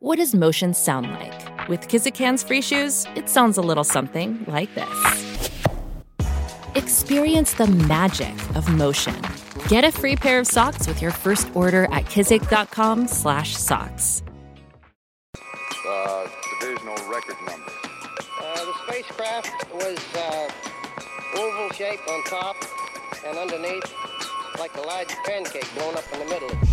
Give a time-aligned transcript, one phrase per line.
[0.00, 1.68] What does motion sound like?
[1.68, 5.50] With Kizikans free shoes, it sounds a little something like this.
[6.76, 9.16] Experience the magic of motion.
[9.66, 14.22] Get a free pair of socks with your first order at kizik.com/socks.
[15.84, 16.28] Uh,
[16.60, 17.72] divisional record number.
[18.40, 20.48] Uh, the spacecraft was uh,
[21.36, 22.54] oval shaped on top
[23.26, 23.92] and underneath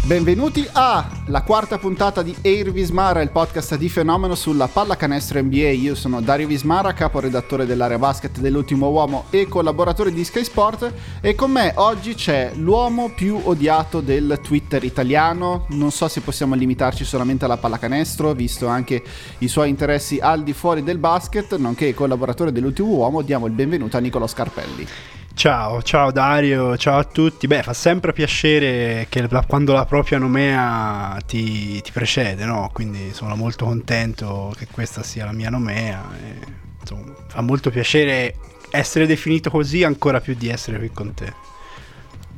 [0.05, 5.69] Benvenuti a la quarta puntata di Air Vismara, il podcast di fenomeno sulla pallacanestro NBA.
[5.69, 11.35] Io sono Dario Vismara, caporedattore dell'area basket dell'ultimo uomo e collaboratore di Sky Sport e
[11.35, 15.67] con me oggi c'è l'uomo più odiato del Twitter italiano.
[15.69, 19.03] Non so se possiamo limitarci solamente alla pallacanestro, visto anche
[19.39, 23.21] i suoi interessi al di fuori del basket, nonché collaboratore dell'ultimo uomo.
[23.21, 24.87] Diamo il benvenuto a Nicolo Scarpelli.
[25.35, 27.45] Ciao, ciao Dario, ciao a tutti.
[27.45, 32.69] Beh, fa sempre piacere che la, quando la propria nomea ti, ti, precede, no?
[32.71, 36.09] Quindi sono molto contento che questa sia la mia nomea.
[36.17, 36.37] E,
[36.79, 38.35] insomma, fa molto piacere
[38.71, 41.33] essere definito così, ancora più di essere qui con te.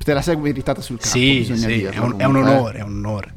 [0.04, 2.82] Te la sei meritata sul campo, sì, sì, dirlo, è, un, è un onore, è
[2.82, 3.34] un onore.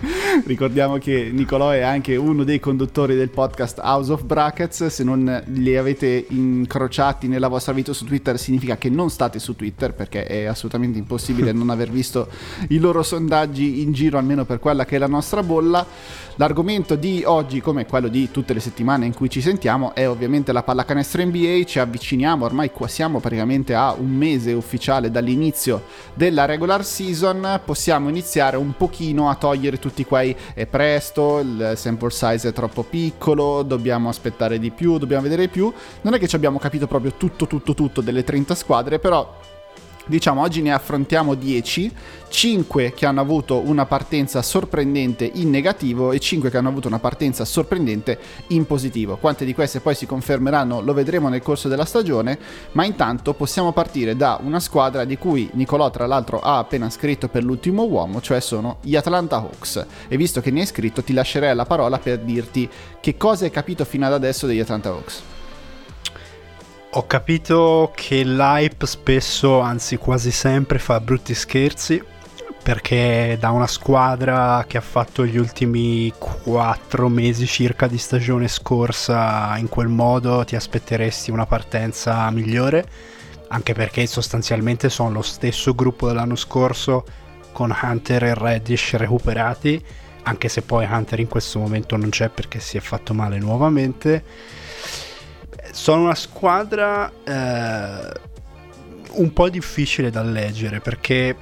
[0.42, 4.86] Ricordiamo che Nicolò è anche uno dei conduttori del podcast House of Brackets.
[4.86, 9.54] Se non li avete incrociati nella vostra vita su Twitter, significa che non state su
[9.54, 12.28] Twitter perché è assolutamente impossibile non aver visto
[12.70, 15.86] i loro sondaggi in giro, almeno per quella che è la nostra bolla.
[16.36, 20.50] L'argomento di oggi, come quello di tutte le settimane in cui ci sentiamo, è ovviamente
[20.50, 21.62] la pallacanestro NBA.
[21.64, 27.60] Ci avviciniamo, ormai qua siamo praticamente a un mese ufficiale dall'inizio della regular season.
[27.64, 32.82] Possiamo iniziare un pochino a togliere tutti quei è presto, il sample size è troppo
[32.82, 35.72] piccolo, dobbiamo aspettare di più, dobbiamo vedere di più.
[36.02, 39.36] Non è che ci abbiamo capito proprio tutto, tutto, tutto delle 30 squadre, però
[40.06, 41.90] Diciamo oggi ne affrontiamo 10,
[42.28, 46.98] 5 che hanno avuto una partenza sorprendente in negativo e 5 che hanno avuto una
[46.98, 49.16] partenza sorprendente in positivo.
[49.16, 52.38] Quante di queste poi si confermeranno lo vedremo nel corso della stagione,
[52.72, 57.28] ma intanto possiamo partire da una squadra di cui Nicolò tra l'altro ha appena scritto
[57.28, 59.86] per l'ultimo uomo, cioè sono gli Atlanta Hawks.
[60.06, 62.68] E visto che ne hai scritto ti lascerei la parola per dirti
[63.00, 65.22] che cosa hai capito fino ad adesso degli Atlanta Hawks.
[66.96, 72.00] Ho capito che l'hype spesso, anzi quasi sempre, fa brutti scherzi
[72.62, 79.56] perché da una squadra che ha fatto gli ultimi 4 mesi circa di stagione scorsa
[79.58, 82.86] in quel modo ti aspetteresti una partenza migliore,
[83.48, 87.04] anche perché sostanzialmente sono lo stesso gruppo dell'anno scorso
[87.50, 89.84] con Hunter e Reddish recuperati,
[90.22, 94.62] anche se poi Hunter in questo momento non c'è perché si è fatto male nuovamente
[95.74, 98.12] sono una squadra eh,
[99.14, 101.36] un po' difficile da leggere perché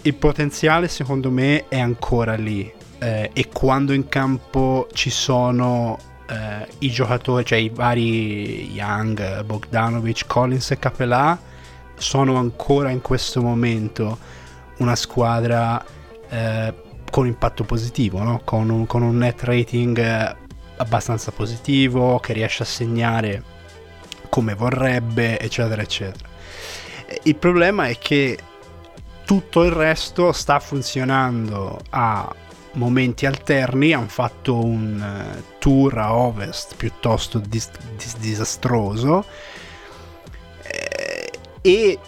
[0.00, 6.66] il potenziale secondo me è ancora lì eh, e quando in campo ci sono eh,
[6.78, 11.38] i giocatori, cioè i vari Young, Bogdanovic, Collins e Capelà
[11.96, 14.16] sono ancora in questo momento
[14.78, 15.84] una squadra
[16.30, 16.74] eh,
[17.10, 18.40] con impatto positivo, no?
[18.44, 20.36] con, un, con un net rating eh,
[20.76, 23.52] abbastanza positivo che riesce a segnare
[24.28, 26.28] come vorrebbe, eccetera, eccetera.
[27.22, 28.38] Il problema è che
[29.24, 32.34] tutto il resto sta funzionando a
[32.72, 39.24] momenti alterni, hanno fatto un eh, tour a ovest piuttosto dis- dis- disastroso
[40.62, 41.30] eh,
[41.60, 41.98] e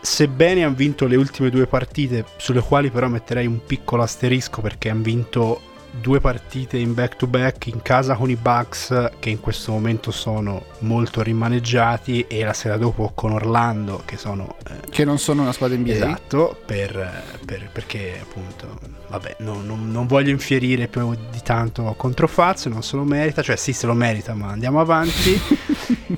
[0.00, 4.90] sebbene hanno vinto le ultime due partite, sulle quali però metterei un piccolo asterisco perché
[4.90, 5.60] hanno vinto
[6.00, 10.10] due partite in back to back in casa con i Bucks che in questo momento
[10.10, 15.42] sono molto rimaneggiati e la sera dopo con Orlando che sono eh, che non sono
[15.42, 18.78] una squadra NBA esatto per, per, perché appunto
[19.08, 23.42] vabbè no, non, non, voglio infierire più di tanto contro Fazio non se lo merita
[23.42, 25.40] cioè sì se lo merita ma andiamo avanti.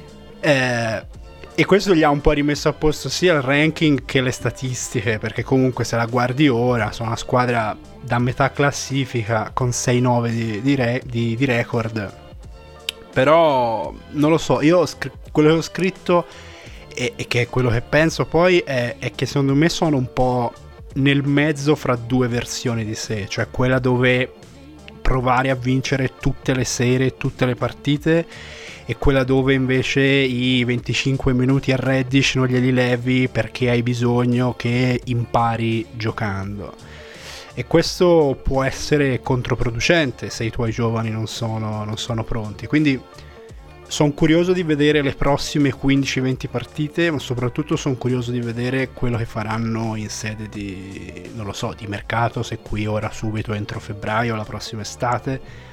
[0.39, 1.03] Eh,
[1.59, 5.19] e questo gli ha un po' rimesso a posto sia il ranking che le statistiche,
[5.19, 10.61] perché comunque se la guardi ora sono una squadra da metà classifica con 6-9 di,
[10.61, 12.15] di, re, di, di record.
[13.11, 16.27] Però non lo so, io scr- quello che ho scritto
[16.95, 20.13] e, e, che è quello che penso poi è, è che secondo me sono un
[20.13, 20.53] po'
[20.97, 24.31] nel mezzo fra due versioni di sé, cioè quella dove
[25.01, 28.27] provare a vincere tutte le sere, tutte le partite
[28.89, 34.55] e quella dove invece i 25 minuti a Reddish non glieli levi perché hai bisogno
[34.57, 36.73] che impari giocando.
[37.53, 42.67] E questo può essere controproducente se i tuoi giovani non sono, non sono pronti.
[42.69, 43.01] Quindi
[43.89, 49.17] sono curioso di vedere le prossime 15-20 partite, ma soprattutto sono curioso di vedere quello
[49.17, 53.81] che faranno in sede di, non lo so, di mercato, se qui ora subito entro
[53.81, 55.66] febbraio, la prossima estate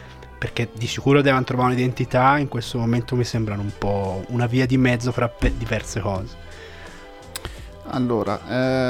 [0.44, 4.66] perché di sicuro devono trovare un'identità, in questo momento mi sembrano un po' una via
[4.66, 6.36] di mezzo fra pe- diverse cose.
[7.88, 8.42] Allora,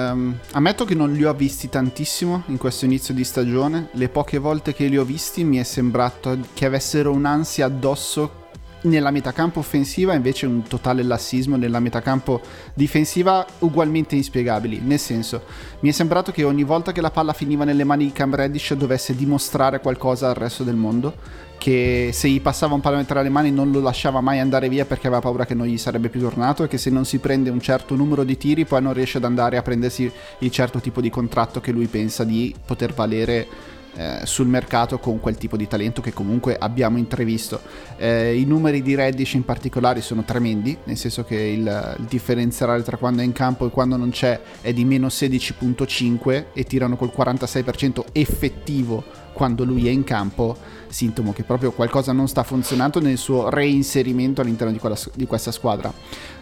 [0.09, 3.89] ehm, ammetto che non li ho visti tantissimo in questo inizio di stagione.
[3.91, 8.42] Le poche volte che li ho visti mi è sembrato che avessero un'ansia addosso
[8.83, 12.41] nella metacampo offensiva, invece un totale lassismo nella metacampo
[12.73, 14.79] difensiva ugualmente inspiegabili.
[14.83, 15.43] Nel senso,
[15.81, 18.73] mi è sembrato che ogni volta che la palla finiva nelle mani di Cam Reddish
[18.73, 23.29] dovesse dimostrare qualcosa al resto del mondo che se gli passava un pallone tra le
[23.29, 26.19] mani non lo lasciava mai andare via perché aveva paura che non gli sarebbe più
[26.19, 29.17] tornato e che se non si prende un certo numero di tiri poi non riesce
[29.17, 33.47] ad andare a prendersi il certo tipo di contratto che lui pensa di poter valere
[33.95, 37.61] eh, sul mercato con quel tipo di talento che comunque abbiamo intravisto.
[37.97, 42.81] Eh, I numeri di Reddish in particolare sono tremendi, nel senso che il, il, differenziale
[42.83, 46.95] tra quando è in campo e quando non c'è è di meno 16.5 e tirano
[46.95, 49.03] col 46% effettivo
[49.33, 50.55] quando lui è in campo,
[50.93, 55.51] sintomo che proprio qualcosa non sta funzionando nel suo reinserimento all'interno di, quella, di questa
[55.51, 55.91] squadra.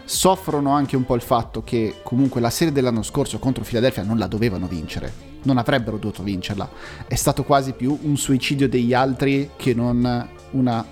[0.04, 4.18] Soffrono anche un po' il fatto che comunque la serie dell'anno scorso contro Philadelphia non
[4.18, 6.70] la dovevano vincere non avrebbero dovuto vincerla.
[7.08, 10.86] È stato quasi più un suicidio degli altri che non una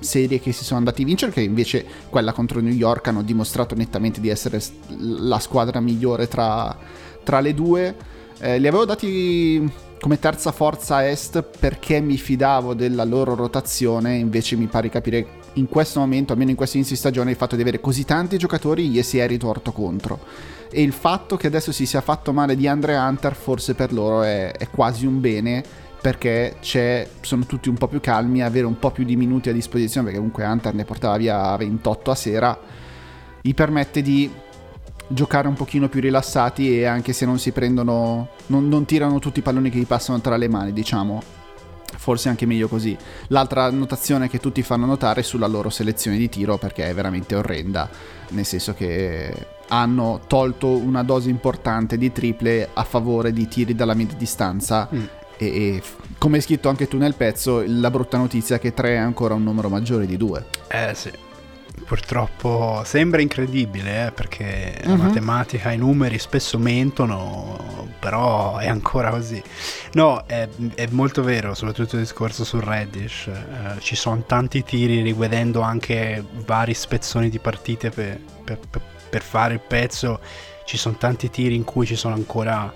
[0.00, 3.74] serie che si sono andati a vincere, che invece quella contro New York hanno dimostrato
[3.74, 4.60] nettamente di essere
[4.98, 6.76] la squadra migliore tra,
[7.22, 7.94] tra le due.
[8.38, 9.70] Eh, li avevo dati
[10.02, 15.68] come terza forza est perché mi fidavo della loro rotazione, invece mi pare capire in
[15.68, 18.88] questo momento, almeno in questo inizio di stagione, il fatto di avere così tanti giocatori
[18.88, 20.18] gli si è ritorto contro.
[20.72, 24.24] E il fatto che adesso si sia fatto male di Andre Hunter forse per loro
[24.24, 25.62] è, è quasi un bene
[26.00, 26.56] perché
[27.20, 30.18] sono tutti un po' più calmi, avere un po' più di minuti a disposizione, perché
[30.18, 32.58] comunque Hunter ne portava via 28 a sera,
[33.40, 34.28] gli permette di
[35.12, 39.40] giocare un pochino più rilassati e anche se non si prendono, non, non tirano tutti
[39.40, 41.22] i palloni che gli passano tra le mani, diciamo,
[41.96, 42.96] forse anche meglio così.
[43.28, 47.34] L'altra notazione che tutti fanno notare è sulla loro selezione di tiro perché è veramente
[47.34, 47.88] orrenda,
[48.30, 53.94] nel senso che hanno tolto una dose importante di triple a favore di tiri dalla
[53.94, 54.88] media distanza.
[54.94, 55.04] Mm.
[55.36, 55.82] E, e,
[56.18, 59.34] come hai scritto anche tu nel pezzo, la brutta notizia è che 3 è ancora
[59.34, 60.44] un numero maggiore di 2.
[60.68, 61.10] Eh sì.
[61.84, 64.90] Purtroppo sembra incredibile eh, perché uh-huh.
[64.90, 65.06] la mhm.
[65.06, 69.42] matematica e i numeri spesso mentono, però è ancora così.
[69.92, 73.26] No, è, è molto vero, soprattutto il discorso su Reddish.
[73.26, 78.58] Eh, ci sono tanti tiri, rivedendo anche vari spezzoni di partite per, per,
[79.10, 80.20] per fare il pezzo
[80.64, 82.72] ci sono tanti tiri in cui ci sono ancora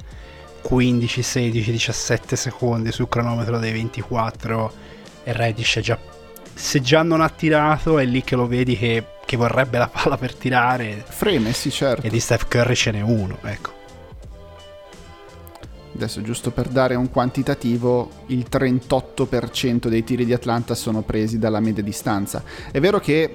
[0.63, 4.73] 15, 16, 17 secondi sul cronometro dei 24
[5.25, 5.99] e Reddish già
[6.57, 10.17] se già non ha tirato è lì che lo vedi che, che vorrebbe la palla
[10.17, 11.05] per tirare.
[11.07, 12.07] Freme sì certo.
[12.07, 13.75] E di Steph Curry ce n'è uno ecco.
[15.95, 21.61] Adesso giusto per dare un quantitativo il 38% dei tiri di Atlanta sono presi dalla
[21.61, 22.43] media distanza.
[22.71, 23.35] È vero che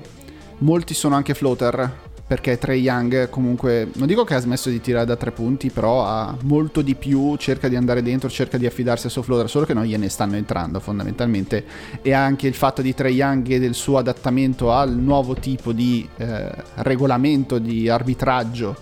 [0.60, 5.06] molti sono anche floater perché Trey Young comunque, non dico che ha smesso di tirare
[5.06, 9.08] da tre punti, però ha molto di più, cerca di andare dentro, cerca di affidarsi
[9.08, 11.66] al suo floater, solo che non gliene stanno entrando fondamentalmente.
[12.02, 16.08] E anche il fatto di Trey Young e del suo adattamento al nuovo tipo di
[16.16, 18.78] eh, regolamento, di arbitraggio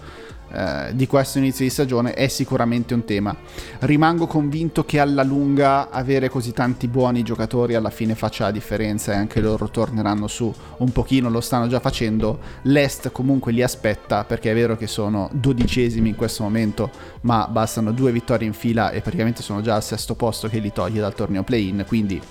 [0.52, 3.36] eh, di questo inizio di stagione è sicuramente un tema.
[3.80, 9.14] Rimango convinto che alla lunga avere così tanti buoni giocatori alla fine faccia la differenza
[9.14, 12.40] e anche loro torneranno su un pochino, lo stanno già facendo.
[12.64, 16.90] L'Est comunque li aspetta perché è vero che sono dodicesimi in questo momento,
[17.22, 20.72] ma bastano due vittorie in fila e praticamente sono già al sesto posto che li
[20.72, 22.22] toglie dal torneo play-in, quindi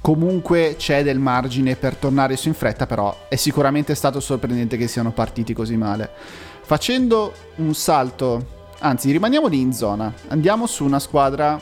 [0.00, 4.86] comunque c'è del margine per tornare su in fretta, però è sicuramente stato sorprendente che
[4.86, 6.10] siano partiti così male.
[6.70, 8.46] Facendo un salto,
[8.78, 11.60] anzi rimaniamo lì in zona, andiamo su una squadra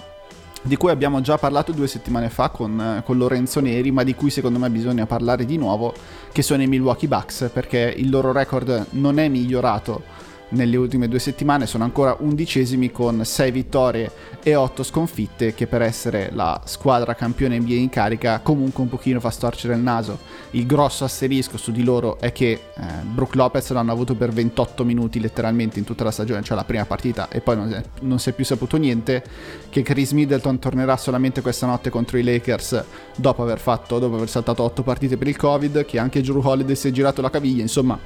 [0.60, 4.28] di cui abbiamo già parlato due settimane fa con, con, Lorenzo Neri, ma di cui
[4.28, 5.94] secondo me bisogna parlare di nuovo,
[6.30, 10.02] che sono i Milwaukee Bucks, perché il loro record non è migliorato
[10.50, 14.10] nelle ultime due settimane sono ancora undicesimi con 6 vittorie
[14.42, 19.20] e 8 sconfitte che per essere la squadra campione NBA in carica comunque un pochino
[19.20, 20.18] fa storcere il naso.
[20.52, 24.84] Il grosso asterisco su di loro è che eh, Brook Lopez l'hanno avuto per 28
[24.84, 28.30] minuti letteralmente in tutta la stagione, cioè la prima partita e poi non, non si
[28.30, 29.22] è più saputo niente,
[29.68, 32.84] che Chris Middleton tornerà solamente questa notte contro i Lakers
[33.16, 36.74] dopo aver, fatto, dopo aver saltato 8 partite per il Covid, che anche Drew Holiday
[36.74, 37.98] si è girato la caviglia, insomma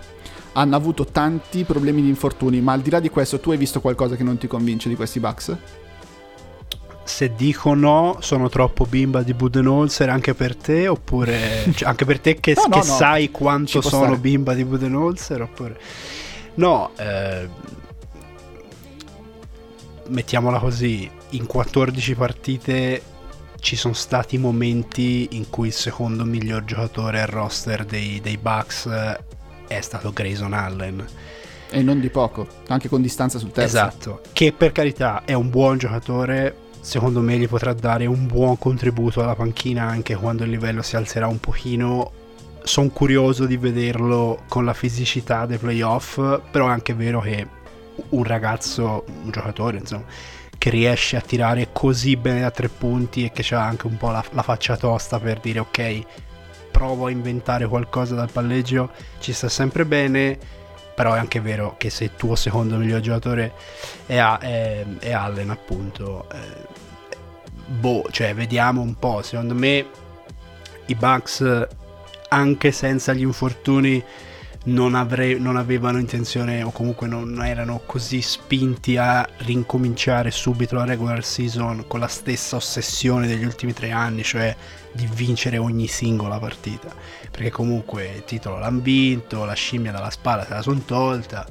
[0.52, 3.80] hanno avuto tanti problemi di infortuni, ma al di là di questo tu hai visto
[3.80, 5.56] qualcosa che non ti convince di questi Bucks?
[7.04, 12.21] Se dico no, sono troppo bimba di Budenholzer anche per te, oppure cioè, anche per
[12.21, 12.82] te che, no, che no.
[12.82, 14.18] sai quanto sono stare.
[14.18, 15.80] bimba di Budenholzer, oppure
[16.54, 17.49] no, eh,
[20.09, 23.02] mettiamola così, in 14 partite
[23.59, 28.88] ci sono stati momenti in cui il secondo miglior giocatore al roster dei, dei Bucks
[29.76, 31.07] è stato Grayson Allen.
[31.71, 33.76] E non di poco, anche con distanza sul terzo.
[33.76, 38.59] Esatto, che per carità è un buon giocatore, secondo me gli potrà dare un buon
[38.59, 42.12] contributo alla panchina anche quando il livello si alzerà un pochino.
[42.62, 46.17] Sono curioso di vederlo con la fisicità dei playoff,
[46.50, 47.47] però è anche vero che
[48.11, 50.05] un ragazzo, un giocatore, insomma,
[50.59, 54.11] che riesce a tirare così bene da tre punti e che ha anche un po'
[54.11, 56.02] la, la faccia tosta per dire ok,
[56.73, 60.37] provo a inventare qualcosa dal palleggio, ci sta sempre bene,
[60.95, 63.52] però è anche vero che se il tuo secondo miglior giocatore
[64.07, 66.67] è, è, è Allen appunto, eh,
[67.67, 69.87] boh, cioè vediamo un po', secondo me
[70.87, 71.69] i Bucks
[72.29, 74.02] anche senza gli infortuni
[74.64, 80.85] non, avrei, non, avevano intenzione o comunque non erano così spinti a rincominciare subito la
[80.85, 84.55] regular season con la stessa ossessione degli ultimi tre anni, cioè
[84.93, 86.95] di vincere ogni singola partita.
[87.31, 91.47] Perché comunque il titolo l'hanno vinto, la scimmia dalla spalla se la sono tolta.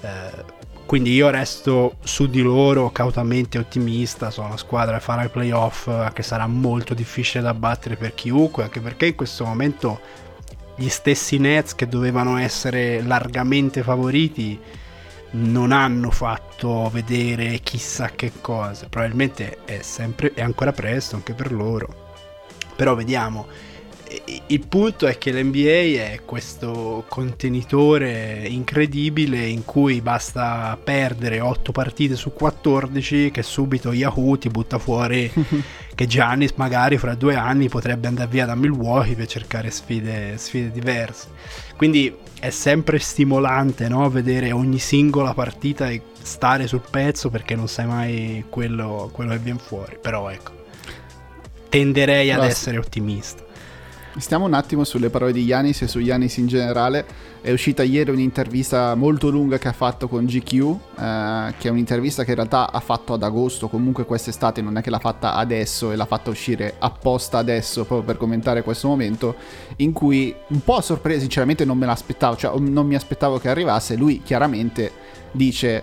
[0.00, 5.28] Eh, quindi io resto su di loro cautamente ottimista, sono una squadra che farà i
[5.28, 10.00] playoff che sarà molto difficile da battere per chiunque, anche perché in questo momento
[10.76, 14.60] gli stessi Nets che dovevano essere largamente favoriti
[15.32, 18.86] non hanno fatto vedere chissà che cosa.
[18.88, 22.05] Probabilmente è, sempre, è ancora presto anche per loro.
[22.76, 23.46] Però vediamo.
[24.46, 32.14] Il punto è che l'NBA è questo contenitore incredibile in cui basta perdere 8 partite
[32.14, 35.30] su 14 che subito Yahoo ti butta fuori
[35.94, 40.70] che Giannis magari fra due anni potrebbe andare via da Milwaukee per cercare sfide, sfide
[40.70, 41.28] diverse.
[41.76, 44.08] Quindi è sempre stimolante no?
[44.08, 49.38] vedere ogni singola partita e stare sul pezzo perché non sai mai quello, quello che
[49.38, 49.98] viene fuori.
[50.00, 50.55] Però ecco,
[51.76, 53.44] tenderei ad essere ottimista.
[54.16, 57.04] Stiamo un attimo sulle parole di Yanis e su Yanis in generale.
[57.42, 62.24] È uscita ieri un'intervista molto lunga che ha fatto con GQ, eh, che è un'intervista
[62.24, 65.92] che in realtà ha fatto ad agosto, comunque quest'estate, non è che l'ha fatta adesso
[65.92, 69.36] e l'ha fatta uscire apposta adesso proprio per commentare questo momento,
[69.76, 73.50] in cui un po' a sorpresa, sinceramente non me l'aspettavo, cioè non mi aspettavo che
[73.50, 74.90] arrivasse, lui chiaramente
[75.30, 75.82] dice...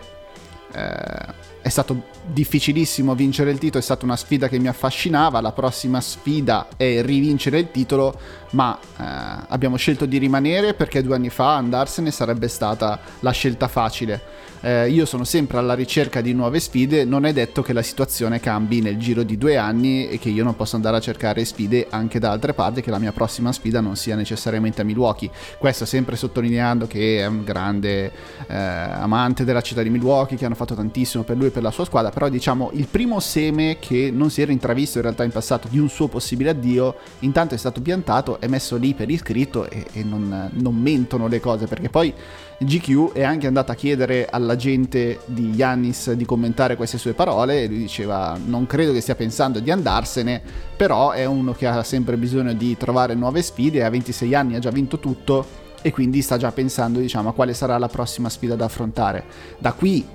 [0.73, 5.53] Eh, è stato difficilissimo vincere il titolo, è stata una sfida che mi affascinava, la
[5.53, 8.19] prossima sfida è rivincere il titolo,
[8.51, 13.69] ma eh, abbiamo scelto di rimanere perché due anni fa andarsene sarebbe stata la scelta
[13.69, 17.81] facile eh, io sono sempre alla ricerca di nuove sfide, non è detto che la
[17.81, 21.43] situazione cambi nel giro di due anni e che io non possa andare a cercare
[21.43, 25.29] sfide anche da altre parti, che la mia prossima sfida non sia necessariamente a Milwaukee.
[25.57, 28.11] Questo sempre sottolineando che è un grande
[28.47, 31.71] eh, amante della città di Milwaukee, che hanno fatto tantissimo per lui e per la
[31.71, 35.31] sua squadra, però diciamo il primo seme che non si era intravisto in realtà in
[35.31, 39.69] passato di un suo possibile addio, intanto è stato piantato, è messo lì per iscritto
[39.69, 42.13] e, e non, non mentono le cose, perché poi
[42.59, 47.63] GQ è anche andato a chiedere alla gente di Yannis di commentare queste sue parole
[47.63, 50.41] e lui diceva non credo che stia pensando di andarsene,
[50.75, 54.59] però è uno che ha sempre bisogno di trovare nuove sfide, ha 26 anni, ha
[54.59, 58.55] già vinto tutto e quindi sta già pensando diciamo, a quale sarà la prossima sfida
[58.55, 59.23] da affrontare.
[59.57, 60.05] Da qui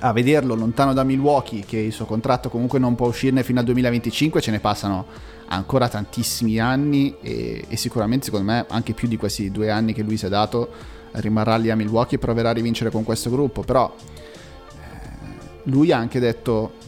[0.00, 3.64] a vederlo lontano da Milwaukee, che il suo contratto comunque non può uscirne fino al
[3.64, 5.06] 2025, ce ne passano
[5.48, 10.02] ancora tantissimi anni e, e sicuramente secondo me anche più di questi due anni che
[10.02, 13.62] lui si è dato rimarrà lì a Milwaukee e proverà a rivincere con questo gruppo,
[13.62, 16.86] però eh, lui ha anche detto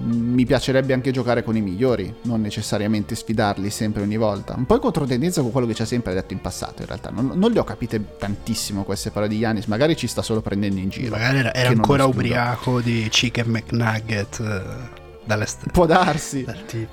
[0.00, 4.54] mi piacerebbe anche giocare con i migliori, non necessariamente sfidarli sempre ogni volta.
[4.56, 7.10] Un po' in controtendenza con quello che ci ha sempre detto in passato, in realtà.
[7.10, 10.80] Non, non le ho capite tantissimo queste parole di Yanis, magari ci sta solo prendendo
[10.80, 11.10] in giro.
[11.10, 14.40] Magari era, era ancora ubriaco di Chicken McNugget.
[14.40, 16.42] Eh, Dall'est- Può darsi,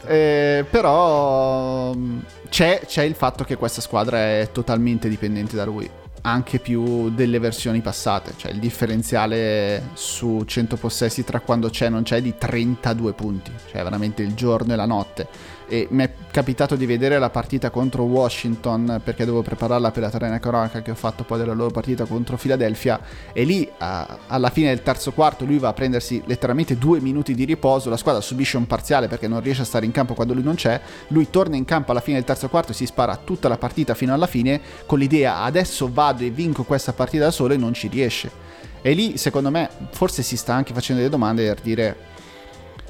[0.07, 5.89] eh, però mm, c'è, c'è il fatto che questa squadra è totalmente dipendente da lui
[6.25, 11.89] anche più delle versioni passate, cioè il differenziale su 100 possessi tra quando c'è e
[11.89, 15.27] non c'è è di 32 punti, cioè veramente il giorno e la notte
[15.67, 20.09] e mi è capitato di vedere la partita contro Washington perché dovevo prepararla per la
[20.09, 22.99] terrena cronaca che ho fatto poi della loro partita contro Philadelphia
[23.33, 27.33] e lì a, alla fine del terzo quarto lui va a prendersi letteralmente due minuti
[27.33, 30.33] di riposo, la squadra subisce un parziale perché non riesce a stare in campo quando
[30.33, 30.79] lui non c'è,
[31.09, 33.93] lui torna in campo alla fine del terzo quarto e si spara tutta la partita
[33.93, 37.73] fino alla fine con l'idea adesso vado e vinco questa partita da solo e non
[37.73, 38.43] ci riesce.
[38.81, 41.97] E lì secondo me forse si sta anche facendo delle domande per dire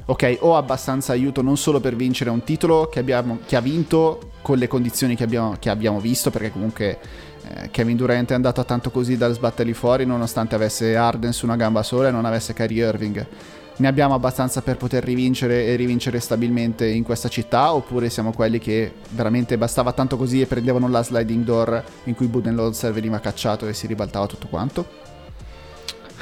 [0.06, 4.30] ok, ho abbastanza aiuto non solo per vincere un titolo che, abbiamo, che ha vinto
[4.40, 6.98] con le condizioni che abbiamo, che abbiamo visto, perché comunque
[7.42, 11.56] eh, Kevin Durant è andato tanto così dal sbatterli fuori nonostante avesse Arden su una
[11.56, 13.26] gamba sola e non avesse Kyrie Irving.
[13.78, 18.58] ne abbiamo abbastanza per poter rivincere e rivincere stabilmente in questa città oppure siamo quelli
[18.58, 23.66] che veramente bastava tanto così e prendevano la sliding door in cui Budenholzer veniva cacciato
[23.66, 24.86] e si ribaltava tutto quanto?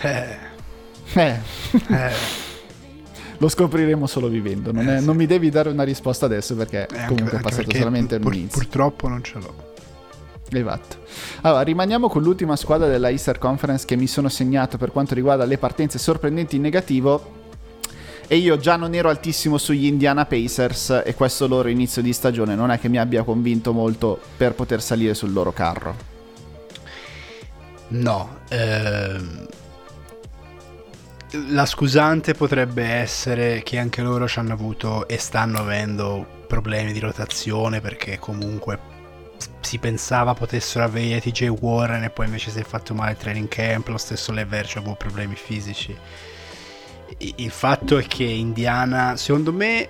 [0.00, 0.52] Eh,
[1.12, 1.38] Eh,
[1.90, 2.12] eh,
[3.44, 5.04] lo scopriremo solo vivendo, non, Eh, è- sì.
[5.04, 7.78] non mi devi dare una risposta adesso perché eh, anche- comunque è anche passato perché
[7.78, 8.58] solamente pur- un inizio.
[8.60, 9.72] Purtroppo non ce l'ho.
[10.50, 10.96] Esatto.
[11.42, 15.44] Allora, rimaniamo con l'ultima squadra della Easter Conference che mi sono segnato per quanto riguarda
[15.44, 17.42] le partenze sorprendenti in negativo.
[18.26, 22.54] E io già non ero altissimo sugli Indiana Pacers e questo loro inizio di stagione
[22.54, 25.94] non è che mi abbia convinto molto per poter salire sul loro carro.
[27.88, 29.46] No, ehm,
[31.48, 37.00] la scusante potrebbe essere che anche loro ci hanno avuto e stanno avendo problemi di
[37.00, 38.92] rotazione perché comunque
[39.60, 43.48] si pensava potessero avere TJ Warren e poi invece si è fatto male il training
[43.48, 45.96] camp, lo stesso Leverage aveva problemi fisici.
[47.18, 49.88] Il fatto è che Indiana, secondo me,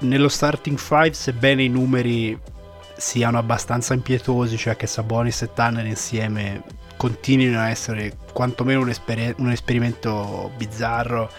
[0.00, 2.38] nello starting 5, sebbene i numeri
[2.96, 6.62] siano abbastanza impietosi, cioè che Sabonis e Tanner insieme
[6.96, 11.30] continuino a essere quantomeno un, esper- un esperimento bizzarro.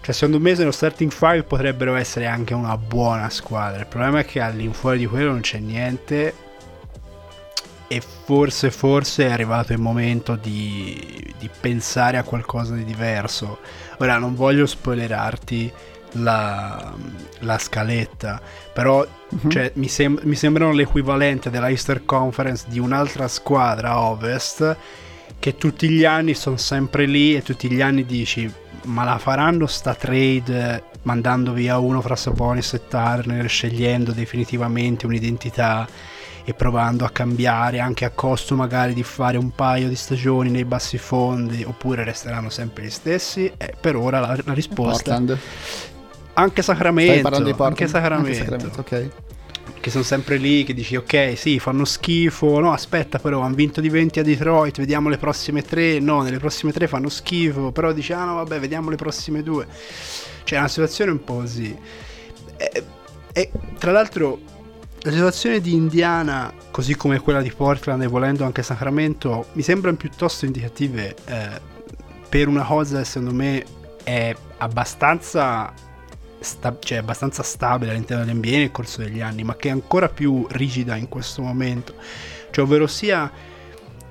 [0.00, 3.80] Cioè, secondo me, nello starting 5 potrebbero essere anche una buona squadra.
[3.80, 6.46] Il problema è che all'infuori di quello non c'è niente.
[7.90, 13.60] E forse, forse è arrivato il momento di, di pensare a qualcosa di diverso.
[13.98, 15.72] Ora, non voglio spoilerarti
[16.12, 16.92] la,
[17.40, 18.40] la scaletta,
[18.72, 19.50] però Mhm.
[19.50, 24.76] cioè, mi, sem- mi sembrano l'equivalente della Easter Conference di un'altra squadra a ovest
[25.38, 28.50] che tutti gli anni sono sempre lì e tutti gli anni dici
[28.84, 35.86] ma la faranno sta trade mandando via uno fra Sabonis e Turner scegliendo definitivamente un'identità
[36.44, 40.64] e provando a cambiare anche a costo magari di fare un paio di stagioni nei
[40.64, 45.38] bassi fondi oppure resteranno sempre gli stessi e per ora la, la risposta Portland.
[46.38, 47.22] Anche Stai Sacramento.
[47.22, 47.80] parlando di Portland?
[47.80, 49.08] anche Sacramento, Anche Sacramento, ok.
[49.80, 52.58] che sono sempre lì che dici ok sì fanno schifo.
[52.60, 55.98] No aspetta però hanno vinto di 20 a Detroit vediamo le prossime tre.
[55.98, 59.66] No nelle prossime tre fanno schifo però dici ah no vabbè vediamo le prossime due.
[60.44, 61.76] Cioè è una situazione un po' così.
[62.56, 62.84] E,
[63.32, 64.38] e, tra l'altro
[65.02, 69.96] la situazione di Indiana così come quella di Portland e volendo anche Sacramento mi sembrano
[69.96, 71.60] piuttosto indicative eh,
[72.28, 73.64] per una cosa che secondo me
[74.02, 75.72] è abbastanza
[76.40, 80.46] sta- cioè abbastanza stabile all'interno dell'NBA nel corso degli anni, ma che è ancora più
[80.50, 81.94] rigida in questo momento.
[82.50, 83.30] Cioè, ovvero sia,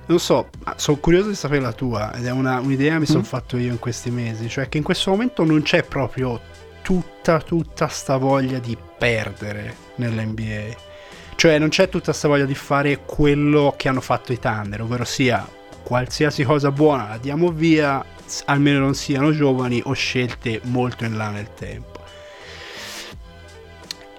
[0.06, 3.20] non so, sono curioso di sapere la tua, ed è una- un'idea che mi sono
[3.20, 3.24] Mm.
[3.24, 6.40] fatto io in questi mesi, cioè che in questo momento non c'è proprio
[6.82, 10.86] tutta, tutta sta voglia di perdere nell'NBA.
[11.34, 15.04] Cioè, non c'è tutta sta voglia di fare quello che hanno fatto i Thunder, ovvero
[15.04, 15.46] sia
[15.84, 18.04] qualsiasi cosa buona la diamo via,
[18.46, 21.97] almeno non siano giovani o scelte molto in là nel tempo.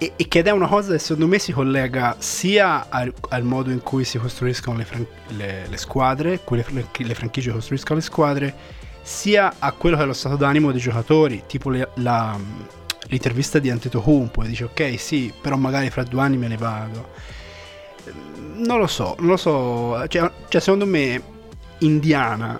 [0.02, 3.82] E, che è una cosa che secondo me si collega sia al, al modo in
[3.82, 8.56] cui si costruiscono le, fran- le- le squadre, quelle fran- le franchigie costruiscono le squadre,
[9.02, 12.40] sia a quello che è lo stato d'animo dei giocatori, tipo le- la-
[13.10, 17.10] l'intervista di Antetokounmpo, e dice ok sì, però magari fra due anni me ne vado.
[18.06, 21.22] Ehm, Non lo so, non lo so, cioè, cioè, secondo me
[21.80, 22.58] Indiana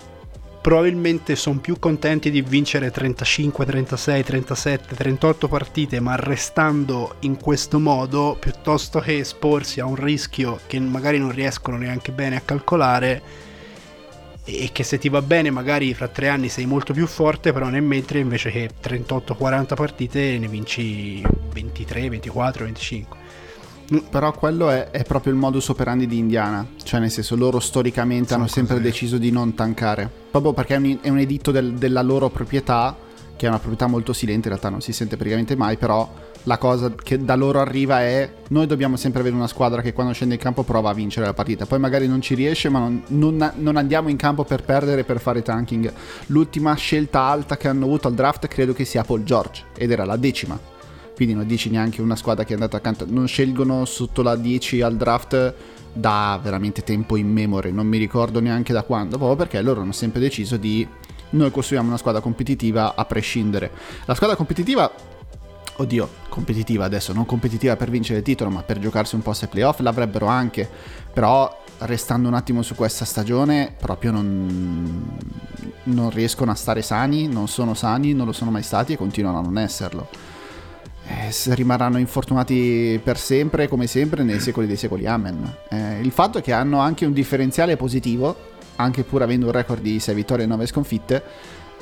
[0.60, 7.78] probabilmente sono più contenti di vincere 35, 36, 37, 38 partite, ma restando in questo
[7.78, 13.48] modo, piuttosto che esporsi a un rischio che magari non riescono neanche bene a calcolare
[14.44, 17.68] e che se ti va bene magari fra tre anni sei molto più forte, però
[17.68, 23.19] nel mentre invece che 38-40 partite ne vinci 23, 24, 25.
[24.08, 28.28] Però quello è, è proprio il modus operandi di Indiana, cioè nel senso loro storicamente
[28.28, 28.86] Sono hanno sempre così.
[28.86, 32.96] deciso di non tankare, proprio perché è un, è un editto del- della loro proprietà,
[33.36, 36.08] che è una proprietà molto silente, in realtà non si sente praticamente mai, però
[36.44, 40.12] la cosa che da loro arriva è noi dobbiamo sempre avere una squadra che quando
[40.12, 43.02] scende in campo prova a vincere la partita, poi magari non ci riesce ma non,
[43.08, 45.92] non- non andiamo in campo per perdere, per fare tanking.
[46.26, 50.04] L'ultima scelta alta che hanno avuto al draft credo che sia Paul George ed era
[50.04, 50.58] la decima
[51.20, 54.80] quindi non dici neanche una squadra che è andata accanto, non scelgono sotto la 10
[54.80, 55.54] al draft
[55.92, 60.18] da veramente tempo immemore, non mi ricordo neanche da quando, proprio perché loro hanno sempre
[60.18, 60.88] deciso di
[61.32, 63.70] noi costruiamo una squadra competitiva a prescindere.
[64.06, 64.90] La squadra competitiva,
[65.76, 69.46] oddio, competitiva adesso, non competitiva per vincere il titolo, ma per giocarsi un po' ai
[69.46, 70.66] playoff l'avrebbero anche,
[71.12, 75.18] però restando un attimo su questa stagione proprio non,
[75.82, 79.36] non riescono a stare sani, non sono sani, non lo sono mai stati e continuano
[79.40, 80.29] a non esserlo
[81.10, 85.06] eh, rimarranno infortunati per sempre, come sempre, nei secoli dei secoli.
[85.06, 85.56] Amen.
[85.68, 88.36] Eh, il fatto è che hanno anche un differenziale positivo,
[88.76, 91.22] anche pur avendo un record di 6 vittorie e 9 sconfitte,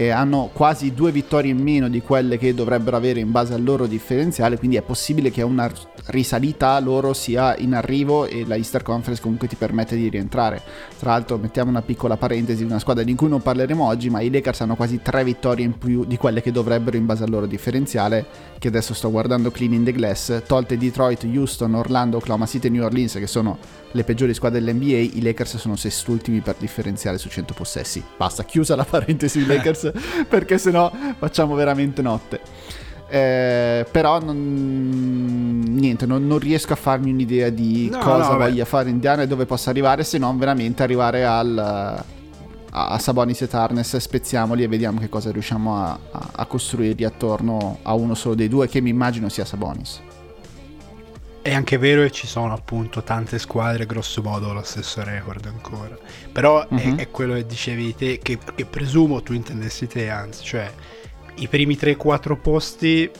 [0.00, 3.64] e hanno quasi due vittorie in meno di quelle che dovrebbero avere in base al
[3.64, 5.68] loro differenziale, quindi è possibile che una
[6.06, 10.62] risalita loro sia in arrivo e la Easter Conference comunque ti permette di rientrare.
[11.00, 14.30] Tra l'altro mettiamo una piccola parentesi, una squadra di cui non parleremo oggi, ma i
[14.30, 17.46] Lakers hanno quasi tre vittorie in più di quelle che dovrebbero in base al loro
[17.46, 18.24] differenziale,
[18.60, 22.70] che adesso sto guardando clean in the glass, tolte Detroit, Houston, Orlando, Oklahoma City e
[22.70, 23.58] New Orleans, che sono
[23.92, 28.02] le peggiori squadre dell'NBA, i Lakers sono sestultimi per differenziale su 100 possessi.
[28.16, 29.92] Basta, chiusa la parentesi Lakers
[30.28, 32.40] perché sennò facciamo veramente notte.
[33.10, 38.66] Eh, però non, niente, non, non, riesco a farmi un'idea di no, cosa no, voglia
[38.66, 42.04] fare Indiana e dove possa arrivare, se non veramente arrivare al,
[42.70, 47.78] a Sabonis e Tarnes, spezziamoli e vediamo che cosa riusciamo a, a, a costruirgli attorno
[47.82, 50.02] a uno solo dei due, che mi immagino sia Sabonis.
[51.48, 55.96] È anche vero che ci sono appunto tante squadre grosso modo lo stesso record ancora.
[56.30, 56.78] Però uh-huh.
[56.78, 56.96] è, mhm.
[56.98, 60.70] è, quello che dicevi te, che, che, presumo tu intendessi te, anzi, cioè
[61.36, 63.10] i primi 3-4 posti,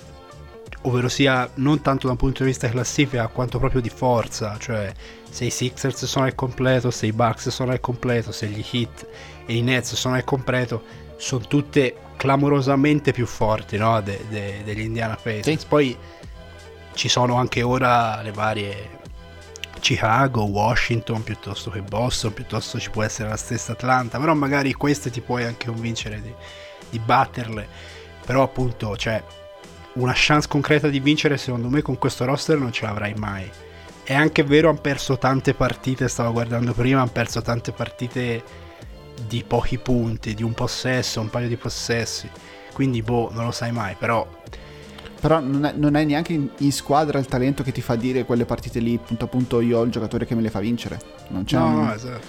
[0.83, 4.93] ovvero sia non tanto da un punto di vista classifica quanto proprio di forza, cioè
[5.31, 9.07] se i Sixers sono al completo, se i Bucks sono al completo, se gli Heat
[9.47, 10.83] e i Nets sono al completo,
[11.17, 14.03] sono tutte clamorosamente più forti no?
[14.03, 15.61] de, de, degli Indiana Pacers.
[15.61, 15.67] Sì.
[15.67, 15.97] Poi
[16.99, 18.99] ci sono anche ora le varie
[19.79, 25.09] Chicago, Washington piuttosto che Boston, piuttosto ci può essere la stessa Atlanta, però magari queste
[25.09, 26.35] ti puoi anche convincere di,
[26.91, 27.69] di batterle,
[28.27, 29.23] però appunto cioè
[29.93, 33.49] una chance concreta di vincere secondo me con questo roster non ce l'avrai mai.
[34.03, 38.43] È anche vero, hanno perso tante partite, stavo guardando prima, hanno perso tante partite
[39.25, 42.29] di pochi punti, di un possesso, un paio di possessi,
[42.73, 44.27] quindi boh, non lo sai mai, però
[45.20, 48.24] però non è, non è neanche in, in, squadra il talento che ti fa dire
[48.24, 50.98] quelle partite lì, punto a punto io ho il giocatore che me le fa vincere.
[51.28, 52.26] Non c'è no, un, esatto.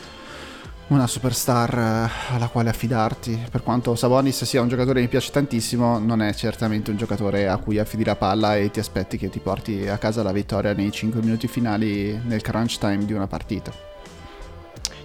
[0.88, 3.46] una superstar uh, alla quale affidarti.
[3.52, 7.48] Per quanto Sabonis sia un giocatore che mi piace tantissimo, non è certamente un giocatore
[7.48, 10.74] a cui affidi la palla e ti aspetti che ti porti a casa la vittoria
[10.74, 13.72] nei 5 minuti finali nel crunch time di una partita.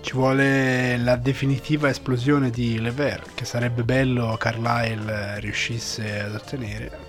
[0.01, 7.04] Ci vuole la definitiva esplosione di Lever, che sarebbe bello Carlisle riuscisse ad ottenere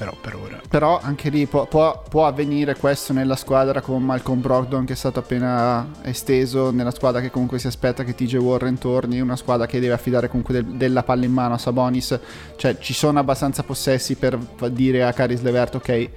[0.00, 0.58] però per ora.
[0.66, 4.96] Però anche lì può, può, può, avvenire questo nella squadra con Malcolm Brogdon che è
[4.96, 9.66] stato appena esteso, nella squadra che comunque si aspetta che TJ Warren torni, una squadra
[9.66, 12.18] che deve affidare comunque del, della palla in mano a Sabonis,
[12.56, 14.38] cioè ci sono abbastanza possessi per
[14.70, 16.10] dire a Caris Levert ok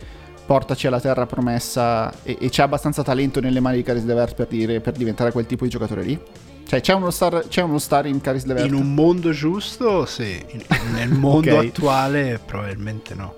[0.46, 4.48] portaci alla terra promessa e, e, c'è abbastanza talento nelle mani di Caris Levert per,
[4.48, 6.20] dire, per diventare quel tipo di giocatore lì?
[6.66, 8.68] Cioè, c'è uno star, c'è uno star in Caris Levert?
[8.68, 10.42] In un mondo giusto, sì.
[10.52, 10.62] In,
[10.94, 11.68] nel mondo okay.
[11.68, 13.36] attuale, probabilmente no.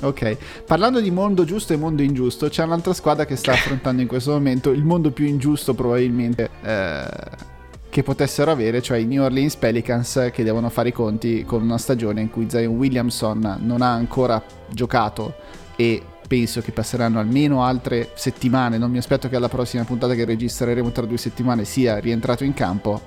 [0.00, 4.08] Ok, parlando di mondo giusto e mondo ingiusto, c'è un'altra squadra che sta affrontando in
[4.08, 7.06] questo momento il mondo più ingiusto probabilmente eh,
[7.88, 11.78] che potessero avere, cioè i New Orleans Pelicans che devono fare i conti con una
[11.78, 15.34] stagione in cui Zion Williamson non ha ancora giocato
[15.76, 20.26] e penso che passeranno almeno altre settimane, non mi aspetto che alla prossima puntata che
[20.26, 23.00] registreremo tra due settimane sia rientrato in campo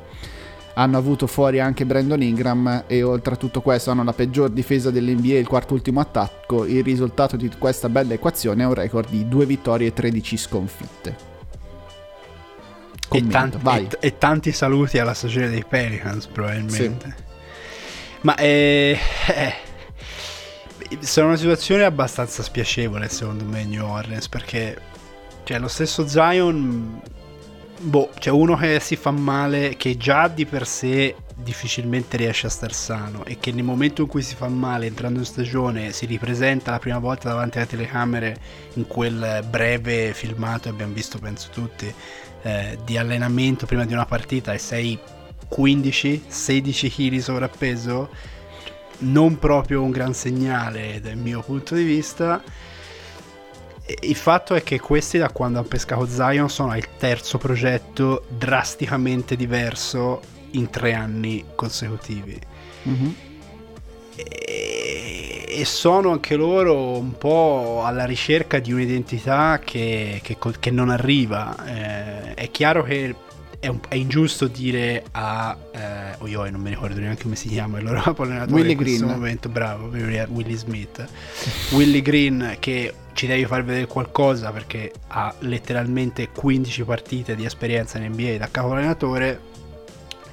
[0.74, 4.92] hanno avuto fuori anche Brandon Ingram e oltre a tutto questo hanno la peggior difesa
[4.92, 6.66] dell'NBA il quarto ultimo attacco.
[6.66, 11.28] Il risultato di questa bella equazione è un record di 2 vittorie e 13 sconfitte.
[13.12, 17.16] E, tanti, e, e, tanti saluti alla stagione dei Pelicans probabilmente.
[17.18, 17.24] Sì.
[18.22, 19.56] Ma è, è,
[20.90, 24.80] è una situazione abbastanza spiacevole secondo me New Orleans perché
[25.44, 27.02] cioè, lo stesso Zion
[27.80, 32.50] boh, c'è uno che si fa male, che già di per sé difficilmente riesce a
[32.50, 36.06] star sano e che nel momento in cui si fa male entrando in stagione si
[36.06, 38.38] ripresenta la prima volta davanti alle telecamere
[38.74, 41.92] in quel breve filmato che abbiamo visto penso tutti
[42.42, 45.00] eh, di allenamento prima di una partita e sei
[45.50, 48.10] 15-16 kg sovrappeso
[49.00, 52.44] non proprio un gran segnale dal mio punto di vista
[54.02, 59.36] il fatto è che questi da quando hanno pescato Zion sono il terzo progetto drasticamente
[59.36, 60.22] diverso
[60.52, 62.40] in tre anni consecutivi.
[62.88, 63.10] Mm-hmm.
[64.16, 70.90] E, e, sono anche loro un po' alla ricerca di un'identità che, che, che non
[70.90, 71.56] arriva.
[71.66, 73.16] Eh, è chiaro che
[73.60, 77.50] è, un, è, ingiusto dire a eh, oh io non mi ricordo neanche come si
[77.50, 79.20] chiama il loro allenatore Willy in questo Green.
[79.20, 81.06] momento bravo Willy Smith
[81.72, 87.98] Willy Green che ci devi far vedere qualcosa perché ha letteralmente 15 partite di esperienza
[87.98, 89.40] in NBA da capo allenatore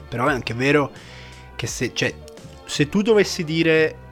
[0.08, 0.90] però è anche vero
[1.56, 2.14] che se, cioè,
[2.64, 4.04] se tu dovessi dire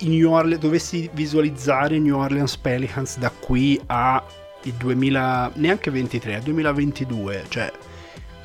[0.00, 4.24] New Orleans, dovessi visualizzare New Orleans Pelicans da qui a
[4.64, 7.72] il 2000 neanche 23 al 2022 cioè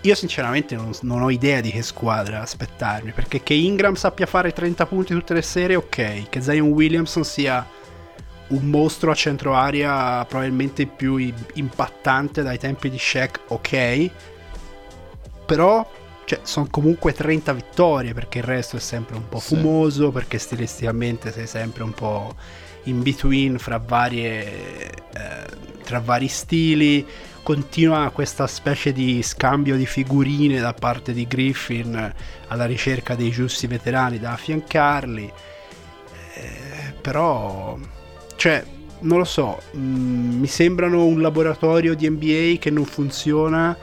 [0.08, 4.54] io sinceramente non, non, ho idea di che squadra aspettarmi, perché che Ingram sappia fare
[4.54, 7.66] 30 punti tutte le serie, ok, che Zion Williamson sia
[8.48, 11.18] un mostro a centro aria probabilmente più
[11.56, 14.10] impattante dai tempi di Shaq, ok,
[15.46, 15.90] però
[16.24, 20.12] cioè, sono comunque 30 vittorie perché il resto è sempre un po' fumoso, sì.
[20.12, 22.34] perché stilisticamente sei sempre un po'
[22.84, 24.90] in between fra varie...
[25.14, 27.08] Eh, tra vari stili
[27.48, 32.14] continua questa specie di scambio di figurine da parte di Griffin
[32.48, 35.32] alla ricerca dei giusti veterani da affiancarli.
[36.34, 37.78] Eh, però,
[38.36, 38.62] cioè,
[39.00, 43.78] non lo so, mh, mm, mi sembrano un laboratorio di NBA che non funziona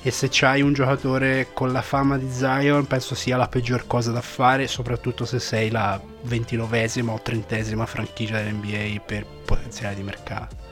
[0.00, 4.12] e se c'hai un giocatore con la fama di Zion penso sia la peggior cosa
[4.12, 10.69] da fare, soprattutto se sei la ventinovesima o trentesima franchigia dell'NBA per potenziale di mercato.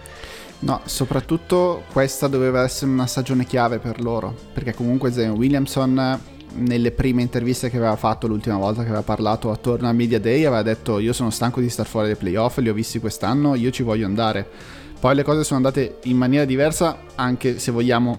[0.61, 6.21] No, soprattutto questa doveva essere una stagione chiave per loro, perché comunque Zion Williamson
[6.55, 10.44] nelle prime interviste che aveva fatto l'ultima volta che aveva parlato attorno a Media Day
[10.44, 13.71] aveva detto io sono stanco di star fuori dai playoff, li ho visti quest'anno, io
[13.71, 14.49] ci voglio andare.
[14.99, 18.18] Poi le cose sono andate in maniera diversa, anche se vogliamo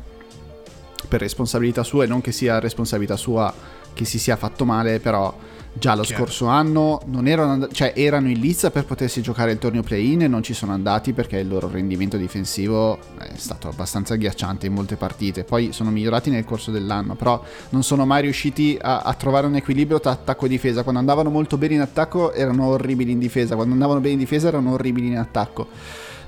[1.09, 3.53] per responsabilità sua e non che sia responsabilità sua
[3.93, 5.35] che si sia fatto male, però
[5.73, 6.23] già lo Chiaro.
[6.23, 10.23] scorso anno non erano, and- cioè erano in lizza per potersi giocare il torneo play-in
[10.23, 14.73] e non ci sono andati perché il loro rendimento difensivo è stato abbastanza agghiacciante in
[14.73, 15.43] molte partite.
[15.43, 19.55] Poi sono migliorati nel corso dell'anno, però non sono mai riusciti a, a trovare un
[19.55, 20.81] equilibrio tra attacco e difesa.
[20.81, 24.47] Quando andavano molto bene in attacco erano orribili in difesa, quando andavano bene in difesa
[24.47, 25.67] erano orribili in attacco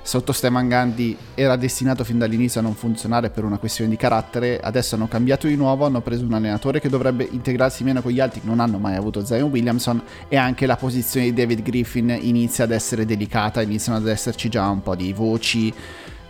[0.02, 4.60] sotto Steman Gandhi era destinato fin dall'inizio a non funzionare per una questione di carattere,
[4.60, 8.20] adesso hanno cambiato di nuovo, hanno preso un allenatore che dovrebbe integrarsi meno con gli
[8.20, 12.64] altri, non hanno mai avuto Zion Williamson e anche la posizione di David Griffin inizia
[12.64, 15.72] ad essere delicata, iniziano ad esserci già un po' di voci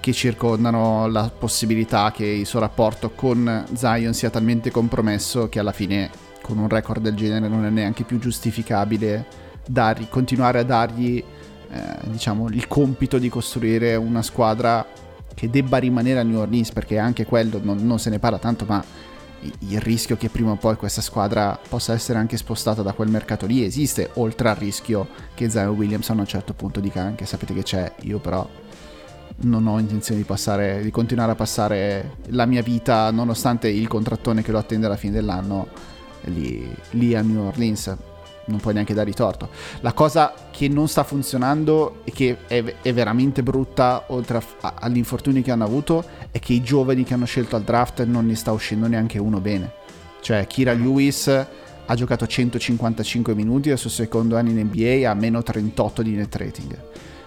[0.01, 5.71] che circondano la possibilità che il suo rapporto con Zion sia talmente compromesso che alla
[5.71, 6.11] fine
[6.43, 9.25] con un record del genere non è neanche più giustificabile
[9.65, 11.23] dargli, continuare a dargli
[11.73, 14.87] eh, diciamo, il compito di costruire una squadra
[15.35, 18.67] che debba rimanere a New Orleans, perché anche quello non, non se ne parla tanto,
[18.67, 18.85] ma
[19.61, 23.47] il rischio che prima o poi questa squadra possa essere anche spostata da quel mercato
[23.47, 27.55] lì esiste, oltre al rischio che Zion Williamson a un certo punto dica anche sapete
[27.55, 28.47] che c'è, io però
[29.45, 34.43] non ho intenzione di, passare, di continuare a passare la mia vita nonostante il contrattone
[34.43, 35.69] che lo attende alla fine dell'anno
[36.25, 37.97] lì, lì a New Orleans
[38.47, 39.49] non puoi neanche dare torto.
[39.81, 44.75] La cosa che non sta funzionando e che è, è veramente brutta, oltre a, a,
[44.81, 48.27] agli infortuni che hanno avuto, è che i giovani che hanno scelto al draft non
[48.27, 49.73] ne sta uscendo neanche uno bene.
[50.21, 51.29] Cioè, Kira Lewis
[51.85, 56.35] ha giocato 155 minuti al suo secondo anno in NBA a meno 38 di net
[56.37, 56.79] rating.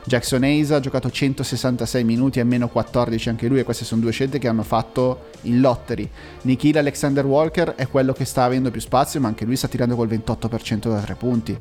[0.08, 4.12] Jackson Hayes ha giocato 166 minuti e meno 14 anche lui e queste sono due
[4.12, 6.08] scelte che hanno fatto in lottery.
[6.44, 9.96] Nikhil Alexander Walker è quello che sta avendo più spazio ma anche lui sta tirando
[9.96, 11.58] col 28% da tre punti.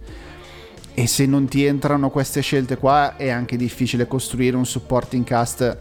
[0.93, 5.79] E se non ti entrano queste scelte qua è anche difficile costruire un supporting cast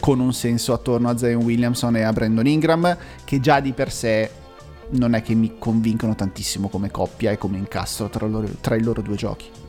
[0.00, 3.92] con un senso attorno a Zion Williamson e a Brandon Ingram che già di per
[3.92, 4.28] sé
[4.90, 8.82] non è che mi convincono tantissimo come coppia e come incastro tra, loro, tra i
[8.82, 9.61] loro due giochi.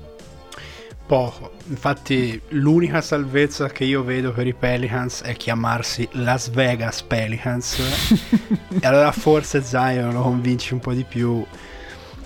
[1.06, 1.52] Poco.
[1.68, 7.80] Infatti, l'unica salvezza che io vedo per i Pelicans è chiamarsi Las Vegas Pelicans.
[8.80, 11.46] e allora forse Zion lo convinci un po' di più.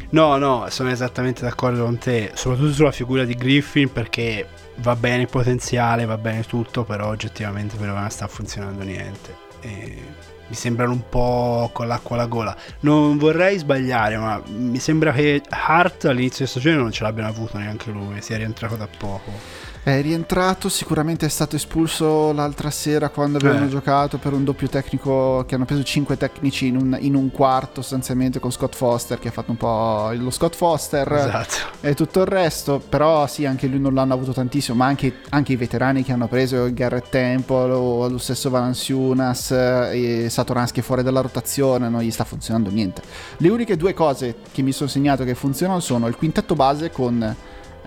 [0.10, 5.24] No, no, sono esattamente d'accordo con te, soprattutto sulla figura di Griffin perché va bene
[5.24, 9.36] il potenziale, va bene tutto, però oggettivamente per ora non sta funzionando niente.
[9.62, 10.02] E
[10.48, 12.56] mi sembrano un po' con l'acqua alla gola.
[12.82, 17.58] Non vorrei sbagliare, ma mi sembra che Hart all'inizio di stagione non ce l'abbiano avuto
[17.58, 19.66] neanche lui, si è rientrato da poco.
[19.88, 23.70] È rientrato, sicuramente è stato espulso l'altra sera quando avevano eh.
[23.70, 27.82] giocato per un doppio tecnico che hanno preso 5 tecnici in un, in un, quarto
[27.82, 31.78] sostanzialmente con Scott Foster che ha fatto un po' lo Scott Foster esatto.
[31.80, 35.54] e tutto il resto, però sì anche lui non l'hanno avuto tantissimo, ma anche, anche
[35.54, 41.22] i veterani che hanno preso Garrett Temple o lo stesso Valanciunas e Satoransky fuori dalla
[41.22, 43.02] rotazione, non gli sta funzionando niente.
[43.38, 47.36] Le uniche due cose che mi sono segnato che funzionano sono il quintetto base con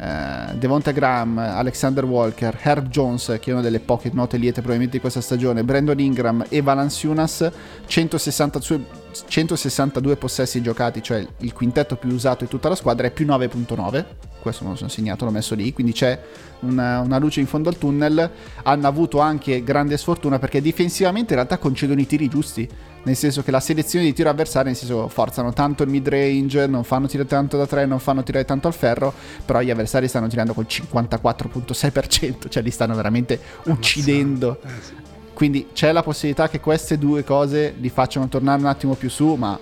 [0.00, 4.96] eh, Devonta Graham, Alexander Walker, Herb Jones, che è una delle poche note liete probabilmente
[4.96, 7.50] di questa stagione, Brandon Ingram e Valanciunas,
[7.86, 8.84] 162,
[9.26, 14.04] 162 possessi giocati, cioè il quintetto più usato di tutta la squadra, è più 9.9.
[14.40, 16.18] Questo me lo sono segnato, l'ho messo lì, quindi c'è
[16.60, 18.30] una, una luce in fondo al tunnel.
[18.62, 22.68] Hanno avuto anche grande sfortuna perché difensivamente in realtà concedono i tiri giusti
[23.02, 26.66] nel senso che la selezione di tiro avversario, nel senso forzano tanto il mid range,
[26.66, 29.12] non fanno tirare tanto da 3, non fanno tirare tanto al ferro,
[29.44, 34.60] però gli avversari stanno tirando col 54.6%, cioè li stanno veramente uccidendo.
[34.62, 35.08] Eh,
[35.40, 39.36] quindi c'è la possibilità che queste due cose li facciano tornare un attimo più su,
[39.36, 39.58] ma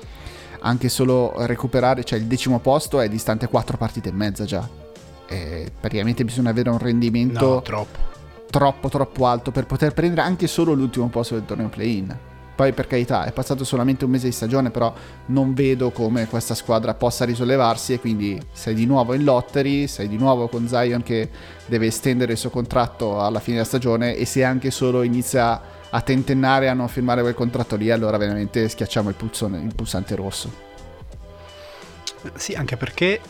[0.63, 4.69] anche solo recuperare, cioè il decimo posto è distante 4 partite e mezza già.
[5.29, 7.99] E praticamente bisogna avere un rendimento No, troppo.
[8.51, 12.19] troppo troppo alto per poter prendere anche solo l'ultimo posto del torneo play-in.
[12.59, 14.93] Poi per carità è passato solamente un mese di stagione, però
[15.27, 20.09] non vedo come questa squadra possa risollevarsi e quindi sei di nuovo in lottery, sei
[20.09, 21.31] di nuovo con Zion che
[21.67, 26.01] deve estendere il suo contratto alla fine della stagione e se anche solo inizia a
[26.01, 30.53] tentennare a non firmare quel contratto lì, allora veramente schiacciamo il, pulsone- il pulsante rosso.
[32.35, 33.21] Sì, anche perché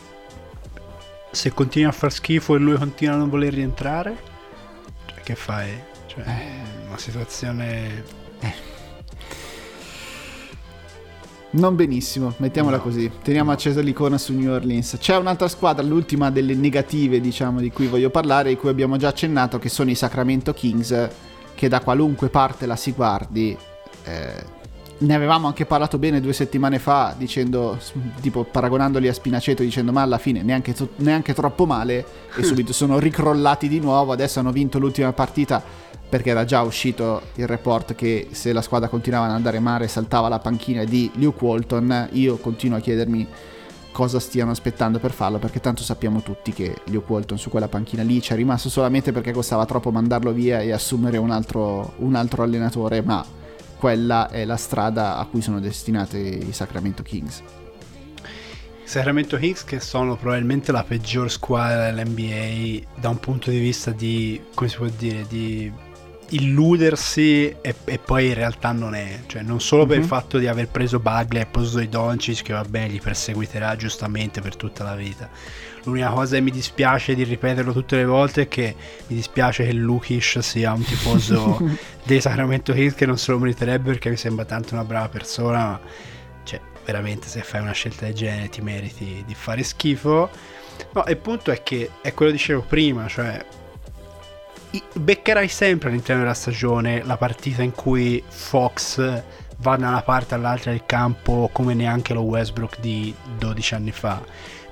[1.32, 4.16] se continua a far schifo e lui continua a non voler rientrare,
[5.04, 5.78] cioè, che fai?
[6.06, 6.86] Cioè, Eh.
[6.86, 8.04] una situazione...
[11.50, 12.82] Non benissimo, mettiamola No.
[12.82, 13.10] così.
[13.22, 14.96] Teniamo accesa l'icona su New Orleans.
[15.00, 19.08] C'è un'altra squadra, l'ultima delle negative, diciamo, di cui voglio parlare, di cui abbiamo già
[19.08, 21.08] accennato, che sono i Sacramento Kings,
[21.54, 23.56] che da qualunque parte la si guardi.
[24.04, 24.56] eh,
[25.00, 27.78] ne avevamo anche parlato bene due settimane fa, dicendo,
[28.20, 32.72] tipo paragonandoli a Spinaceto, dicendo ma alla fine neanche, to- neanche troppo male, e subito
[32.72, 34.12] sono ricrollati di nuovo.
[34.12, 35.62] Adesso hanno vinto l'ultima partita
[36.08, 40.28] perché era già uscito il report che se la squadra continuava ad andare male saltava
[40.28, 42.08] la panchina di Luke Walton.
[42.12, 43.28] Io continuo a chiedermi
[43.92, 48.02] cosa stiano aspettando per farlo perché tanto sappiamo tutti che Luke Walton su quella panchina
[48.02, 52.14] lì ci è rimasto solamente perché costava troppo mandarlo via e assumere un altro, un
[52.14, 53.24] altro allenatore, ma
[53.76, 57.42] quella è la strada a cui sono destinati i Sacramento Kings.
[58.84, 64.40] Sacramento Kings che sono probabilmente la peggior squadra dell'NBA da un punto di vista di,
[64.54, 65.70] come si può dire, di
[66.30, 69.20] illudersi e, e poi in realtà non è.
[69.26, 70.08] Cioè non solo per il Mhm.
[70.08, 74.40] fatto di aver preso Bagley e posto di Doncic che va bene, li perseguiterà giustamente
[74.40, 75.28] per tutta la vita.
[75.84, 78.74] L'unica cosa che mi dispiace di ripeterlo tutte le volte è che
[79.06, 81.58] mi dispiace che Lukish sia un tifoso
[82.04, 85.58] dei Sacramento Kings che non se lo meriterebbe perché mi sembra tanto una brava persona,
[85.66, 85.80] ma
[86.44, 90.28] cioè veramente se fai una scelta del genere ti meriti di fare schifo.
[90.92, 93.57] No, il punto è che è quello che dicevo prima, cioè i-
[94.94, 99.22] beccherai sempre all'interno della stagione la partita in cui Fox
[99.58, 104.22] va da una parte all'altra del campo come neanche lo Westbrook di 12 anni fa.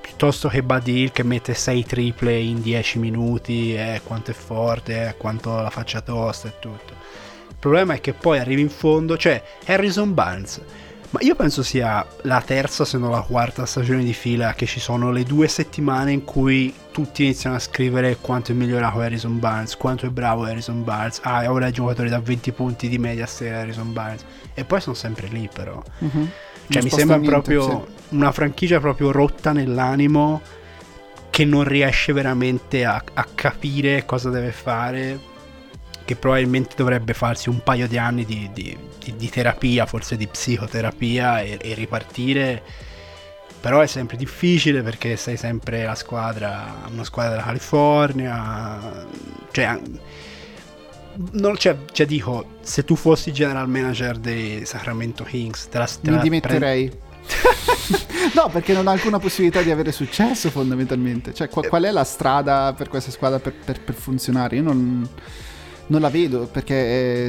[0.01, 5.17] Piuttosto che Hill che mette 6 triple in 10 minuti, eh, quanto è forte, eh,
[5.17, 6.93] quanto la faccia tosta e tutto.
[7.49, 10.61] Il problema è che poi arrivi in fondo, cioè Harrison Barnes.
[11.09, 14.81] Ma io penso sia la terza, se non la quarta stagione di fila che ci
[14.81, 19.77] sono le due settimane in cui tutti iniziano a scrivere quanto è migliorato Harrison Barnes,
[19.77, 21.19] quanto è bravo Harrison Barnes.
[21.23, 24.25] Ah, ora è giocatore da 20 punti di media se Harrison Barnes.
[24.53, 25.81] E poi sono sempre lì però.
[25.99, 26.29] Mhm.
[26.69, 28.15] Cioè, mi sembra proprio sì.
[28.15, 30.41] una franchigia proprio rotta nell'animo
[31.29, 35.19] che non riesce veramente a, a capire cosa deve fare.
[36.07, 40.25] Che probabilmente dovrebbe farsi un paio di anni di, di- di- di terapia, forse di
[40.25, 42.63] psicoterapia e, e ripartire.
[43.59, 49.05] Però è sempre difficile perché sei sempre la squadra, una squadra della California.
[49.51, 49.79] Cioè,
[51.31, 56.11] non, cioè, cioè, dico, se tu fossi general manager dei Sacramento Kings, te la, te
[56.11, 56.89] Mi dimetterei.
[58.35, 61.33] no, perché non ha alcuna possibilità di avere successo fondamentalmente.
[61.33, 64.55] Cioè, qua- qual è la strada per questa squadra per, per- per funzionare?
[64.57, 65.09] Io non,
[65.87, 66.73] non la vedo perché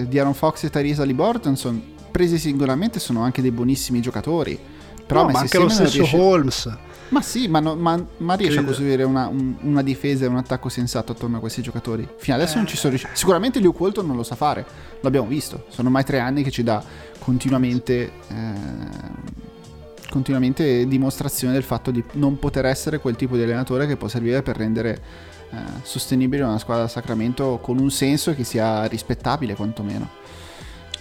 [0.01, 4.59] eh, Diaron Fox e Tyrese Liberton sono presi singolarmente sono anche dei buonissimi giocatori.
[5.07, 6.77] Però No, ma anche lo stesso riesce- Holmes.
[7.11, 10.37] Ma sì, ma, no- ma- ma riesce a costruire una, un- una difesa e un
[10.37, 12.07] attacco sensato attorno a questi giocatori.
[12.19, 12.97] Fino adesso non ci sono Eh.
[12.97, 13.17] riusciti.
[13.19, 14.67] Sicuramente Luke Walton non lo sa fare,
[15.01, 15.65] l'abbiamo visto.
[15.69, 16.85] Sono ormai tre anni che ci dà
[17.19, 18.53] continuamente, eh,
[20.11, 24.43] continuamente dimostrazione del fatto di non poter essere quel tipo di allenatore che può servire
[24.43, 25.01] per rendere
[25.51, 30.11] eh, sostenibile una squadra da Sacramento con un senso che sia rispettabile quantomeno.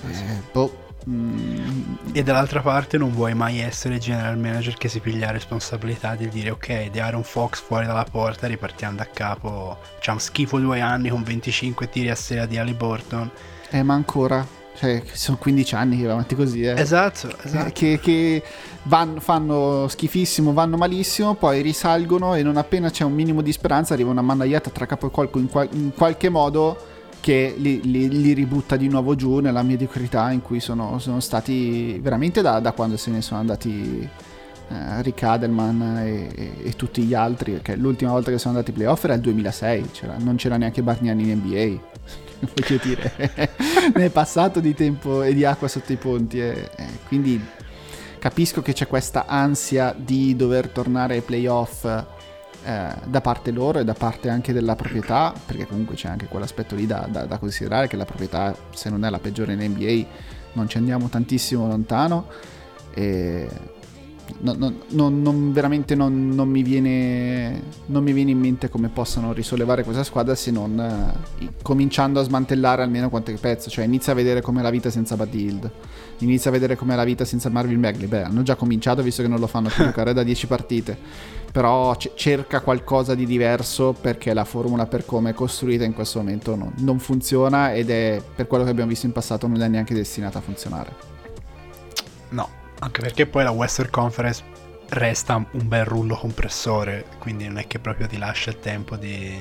[0.01, 0.77] Eh, boh.
[1.09, 6.15] mm, E dall'altra parte non vuoi mai essere general manager che si piglia la responsabilità
[6.15, 9.77] di dire ok, di Aaron Fox fuori dalla porta, ripartiamo da capo.
[9.95, 13.31] Facciamo schifo due anni con 25 tiri a sera di Ali Burton.
[13.71, 14.45] eh, ma ancora.
[14.79, 16.79] Cioè, sono 15 anni che va avanti così, eh.
[16.79, 17.71] Esatto, esatto.
[17.73, 18.43] che, che
[18.83, 23.93] vanno- fanno schifissimo, vanno malissimo, poi risalgono e non appena c'è un minimo di speranza
[23.95, 26.77] arriva una mannagliata tra capo e colpo in, qual- in qualche modo
[27.19, 31.97] che li, li- li ributta di nuovo giù nella mediocrità in cui sono, sono stati
[31.99, 34.07] veramente da, da quando se ne sono andati
[34.69, 38.71] eh, Rick Adelman e, e- e tutti gli altri, perché l'ultima volta che sono andati
[38.71, 41.95] ai playoff era il 2006, c'era- non c'era neanche Bargnani in NBA.
[42.53, 43.13] Voglio dire,
[43.95, 46.39] ne è passato di tempo e di acqua sotto i ponti.
[46.39, 47.43] e- e quindi
[48.19, 51.85] capisco che c'è questa ansia di dover tornare ai playoff
[52.63, 56.75] eh, da parte loro e da parte anche della proprietà, perché comunque c'è anche quell'aspetto
[56.75, 60.05] lì da, da, da considerare che la proprietà, se non è la peggiore in NBA,
[60.53, 62.27] non ci andiamo tantissimo lontano.
[62.93, 63.47] E
[64.39, 69.83] non, non, non, veramente non, mi viene, non mi viene in mente come possano risollevare
[69.83, 73.69] questa squadra se non eh, cominciando a smantellare almeno qualche pezzo.
[73.69, 75.71] Cioè inizia a vedere com'è la vita senza Bad Hill,
[76.19, 78.07] inizia a vedere com'è la vita senza Marvin Bagley.
[78.07, 80.97] Beh, hanno già cominciato visto che non lo fanno più giocare da 10 partite.
[81.51, 86.19] Però c- cerca qualcosa di diverso perché la formula per come è costruita in questo
[86.19, 89.93] momento non funziona ed è per quello che abbiamo visto in passato non è neanche
[89.93, 91.15] destinata a funzionare.
[92.29, 92.49] No,
[92.79, 94.43] anche perché poi la Western Conference
[94.89, 99.37] resta un bel rullo compressore, quindi non è che proprio ti lascia il tempo di,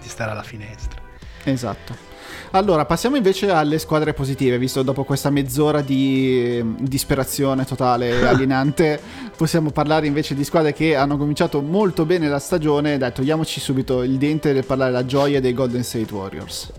[0.00, 1.00] di stare alla finestra.
[1.44, 2.08] Esatto.
[2.52, 9.00] Allora, passiamo invece alle squadre positive, visto dopo questa mezz'ora di disperazione totale e alienante,
[9.36, 12.98] possiamo parlare invece di squadre che hanno cominciato molto bene la stagione.
[12.98, 16.72] Dai, togliamoci subito il dente del parlare la gioia dei Golden State Warriors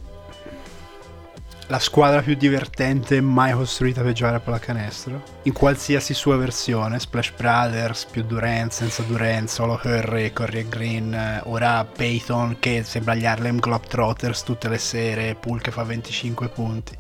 [1.72, 7.32] la squadra più divertente mai costruita per giocare a pallacanestro in qualsiasi sua versione Splash
[7.32, 13.26] Brothers più Durant senza Durant solo Curry Curry e Green ora Peyton che sembra gli
[13.26, 16.94] Harlem Globetrotters tutte le sere Pool che fa 25 punti.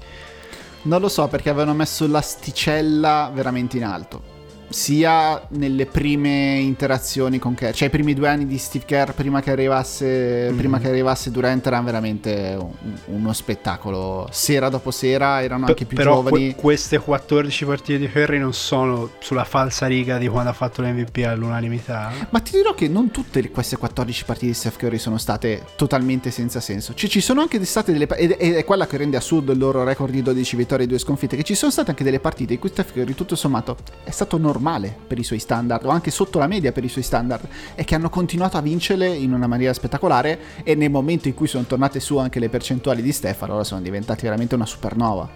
[0.83, 4.30] Non lo so perché avevano messo l'asticella veramente in alto
[4.71, 9.41] sia nelle prime interazioni con Kerr, cioè i primi due anni di Steve Kerr prima
[9.41, 10.57] che arrivasse, mm-hmm.
[10.57, 12.71] prima che arrivasse Durant erano veramente un,
[13.07, 16.53] uno spettacolo, sera dopo sera erano anche più però giovani.
[16.53, 20.81] Que- queste 14 partite di Curry non sono sulla falsa riga di quando ha fatto
[20.81, 22.11] l'MVP all'unanimità.
[22.29, 26.31] Ma ti dirò che non tutte queste 14 partite di Steph Curry sono state totalmente
[26.31, 29.57] senza senso, cioè ci sono anche state delle ed è quella che rende assurdo il
[29.57, 32.53] loro record di 12 vittorie e 2 sconfitte, che ci sono state anche delle partite
[32.53, 35.89] in cui Steph Curry tutto sommato è stato normale normale per i suoi standard, o
[35.89, 39.33] anche sotto la media per i suoi standard, e che hanno continuato a vincerle in
[39.33, 43.11] una maniera spettacolare e nel momento in cui sono tornate su anche le percentuali di
[43.11, 45.29] Stefano, allora sono diventati veramente una supernova.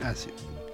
[0.00, 0.28] Eh sì.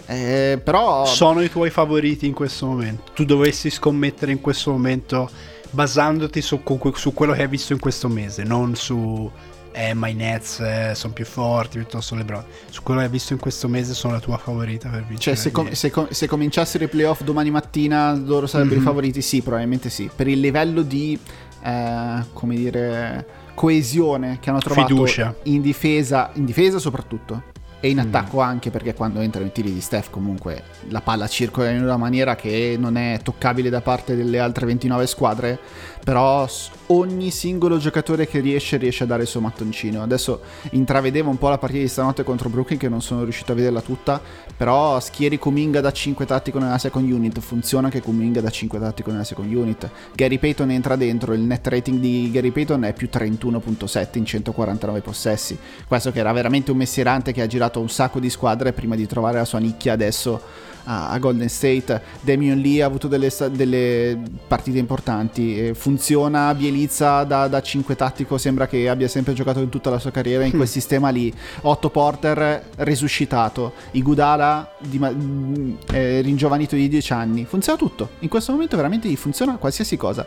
[0.07, 1.07] Eh, però...
[1.07, 3.13] Sono i tuoi favoriti in questo momento.
[3.15, 5.31] Tu dovessi scommettere in questo momento
[5.71, 6.61] basandoti su,
[6.95, 9.31] su quello che hai visto in questo mese, non su
[9.73, 12.45] eh, ma i Nets eh, sono più forti piuttosto LeBron.
[12.69, 15.21] Su quello che hai visto in questo mese sono la tua favorita per vincere.
[15.21, 18.85] Cioè, se, com- se, com- se cominciassero i playoff domani mattina, loro sarebbero mm-hmm.
[18.85, 19.23] i favoriti?
[19.23, 20.11] Sì, probabilmente sì.
[20.15, 21.19] Per il livello di,
[21.63, 25.35] eh, come dire, coesione che hanno trovato Fiducia.
[25.45, 28.01] in difesa, in difesa soprattutto e in mm.
[28.01, 31.97] attacco anche perché quando entrano i tiri di Steph comunque la palla circola in una
[31.97, 35.59] maniera che non è toccabile da parte delle altre 29 squadre
[36.03, 36.49] però
[36.87, 40.03] ogni singolo giocatore che riesce riesce a dare il suo mattoncino.
[40.03, 40.41] Adesso
[40.71, 43.81] intravedevo un po' la partita di stanotte contro Brooklyn che non sono riuscito a vederla
[43.81, 44.21] tutta.
[44.57, 47.39] Però schieri Kuminga da 5 tattico nella second unit.
[47.41, 49.89] Funziona che Kuminga da 5 tattico nella second unit.
[50.15, 51.33] Gary Payton entra dentro.
[51.33, 55.59] Il net rating di Gary Payton è più 31.7 in 149 possessi.
[55.87, 59.07] Questo che era veramente un messierante che ha girato un sacco di squadre prima di
[59.07, 62.01] trovare la sua nicchia adesso a, a Golden State.
[62.21, 65.73] Damian Lee ha avuto delle, delle partite importanti.
[65.75, 70.11] Funziona Bielizza da, da 5 tattico, sembra che abbia sempre giocato in tutta la sua
[70.11, 70.71] carriera in quel mm.
[70.71, 71.33] sistema lì.
[71.63, 77.45] Otto Porter resuscitato, Igudala di, eh, ringiovanito di 10 anni.
[77.45, 78.11] Funziona tutto.
[78.21, 80.27] In questo momento veramente funziona qualsiasi cosa.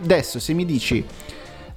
[0.00, 1.04] Adesso se mi dici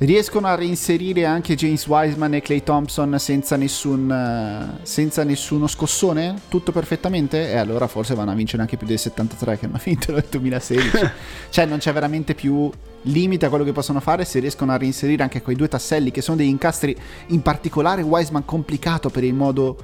[0.02, 6.41] riescono a reinserire anche James Wiseman e Clay Thompson senza, nessun, uh, senza nessuno scossone?
[6.47, 7.52] Tutto perfettamente?
[7.52, 10.89] E allora forse vanno a vincere anche più dei 73 che hanno vinto nel 2016.
[11.49, 12.70] cioè non c'è veramente più
[13.04, 16.22] limite a quello che possono fare se riescono a reinserire anche quei due tasselli che
[16.22, 16.95] sono degli incastri
[17.28, 19.78] in particolare Wiseman complicato per il modo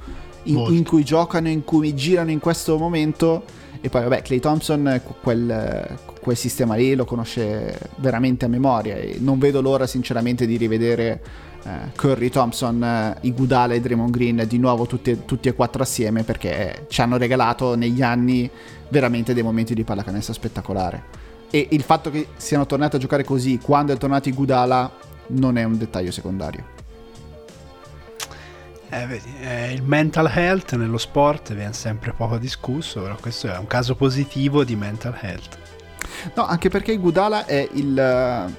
[0.44, 3.44] in, in cui giocano, in cui girano in questo momento
[3.80, 9.18] e poi vabbè Clay Thompson quel, quel sistema lì lo conosce veramente a memoria e
[9.20, 11.20] non vedo l'ora sinceramente di rivedere
[11.64, 16.22] eh, Curry, Thompson, eh, Igudala e Draymond Green di nuovo tutti, tutti, e quattro assieme
[16.22, 18.48] perché ci hanno regalato negli anni
[18.88, 21.26] veramente dei momenti di pallacanestro spettacolare.
[21.50, 24.90] E il fatto che siano tornati a giocare così quando è tornato Igudala
[25.28, 26.77] non è un dettaglio secondario
[28.90, 33.58] eh, vedi, eh, il mental health nello sport viene sempre poco discusso, però questo è
[33.58, 35.58] un caso positivo di mental health.
[36.34, 38.54] No, anche perché Gudala è il,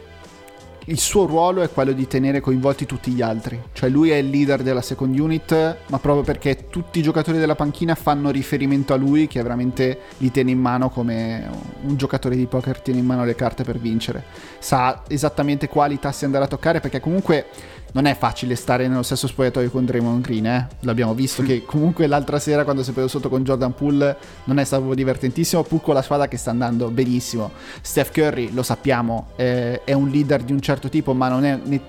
[0.86, 3.59] il suo ruolo è quello di tenere coinvolti tutti gli altri.
[3.73, 7.55] Cioè lui è il leader della second unit, ma proprio perché tutti i giocatori della
[7.55, 11.49] panchina fanno riferimento a lui che veramente li tiene in mano come
[11.82, 14.23] un giocatore di poker tiene in mano le carte per vincere.
[14.59, 17.47] Sa esattamente quali tassi andare a toccare perché comunque
[17.91, 20.67] non è facile stare nello stesso spogliatoio con Draymond Green, eh?
[20.81, 24.15] L'abbiamo visto che comunque l'altra sera quando si è preso sotto con Jordan Poole
[24.45, 27.51] non è stato divertentissimo, pur con la squadra che sta andando benissimo.
[27.81, 31.59] Steph Curry, lo sappiamo, eh, è un leader di un certo tipo, ma non è
[31.63, 31.81] ne-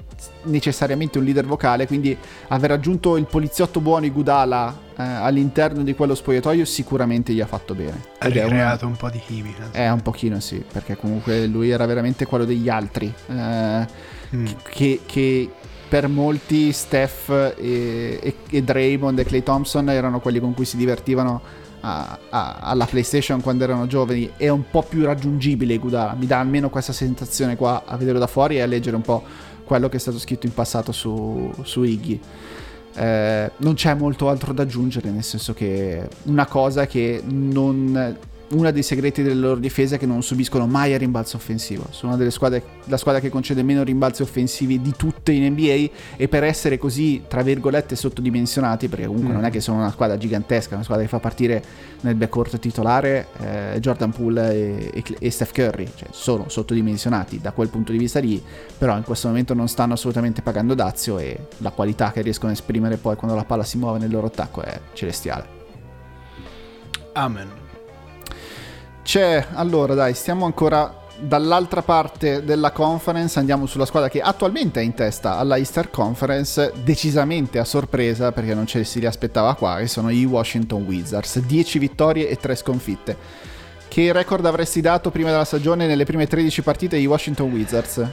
[0.44, 2.16] necessariamente un leader vocale, quindi
[2.48, 7.74] aver aggiunto il poliziotto buono Igudala eh, all'interno di quello spogliatoio sicuramente gli ha fatto
[7.74, 8.00] bene.
[8.18, 9.68] Ha ricreato un po' di chimica.
[9.72, 13.12] eh, un pochino sì, perché comunque lui era veramente quello degli altri.
[13.28, 14.46] eh, Mm.
[14.70, 15.50] che, che
[15.90, 17.28] per molti Steph
[17.58, 21.42] e, e, e Draymond e Clay Thompson erano quelli con cui si divertivano
[21.80, 24.30] a- a- alla PlayStation quando erano giovani.
[24.36, 28.28] È un po' più raggiungibile Gudala, mi dà almeno questa sensazione qua a vederlo da
[28.28, 29.22] fuori e a leggere un po'
[29.64, 32.20] quello che è stato scritto in passato su, su Iggy.
[32.94, 38.16] Eh, non c'è molto altro da aggiungere, nel senso che una cosa che non.
[38.52, 41.86] Uno dei segreti delle loro difese è che non subiscono mai il rimbalzo offensivo.
[41.90, 45.90] Sono una delle squadre, la squadra che concede meno rimbalzi offensivi di tutte in NBA
[46.16, 49.34] e per essere così, tra virgolette, sottodimensionati, perché comunque Mm.
[49.36, 51.62] non è che sono una squadra gigantesca, una squadra che fa partire
[52.00, 57.52] nel backcourt titolare eh, Jordan Poole e, e- e Steph Curry, cioè sono sottodimensionati da
[57.52, 58.42] quel punto di vista lì,
[58.76, 62.54] però in questo momento non stanno assolutamente pagando dazio e la qualità che riescono a
[62.54, 65.46] esprimere poi quando la palla si muove nel loro attacco è celestiale.
[67.12, 67.59] Amen.
[69.10, 74.84] C'è, allora dai, stiamo ancora dall'altra parte della conference, andiamo sulla squadra che attualmente è
[74.84, 79.78] in testa alla Easter Conference, decisamente a sorpresa perché non ce si li aspettava qua,
[79.78, 83.16] che sono i Washington Wizards, 10 vittorie e 3 sconfitte.
[83.88, 88.06] Che record avresti dato prima della stagione nelle prime 13 partite ai Washington Wizards?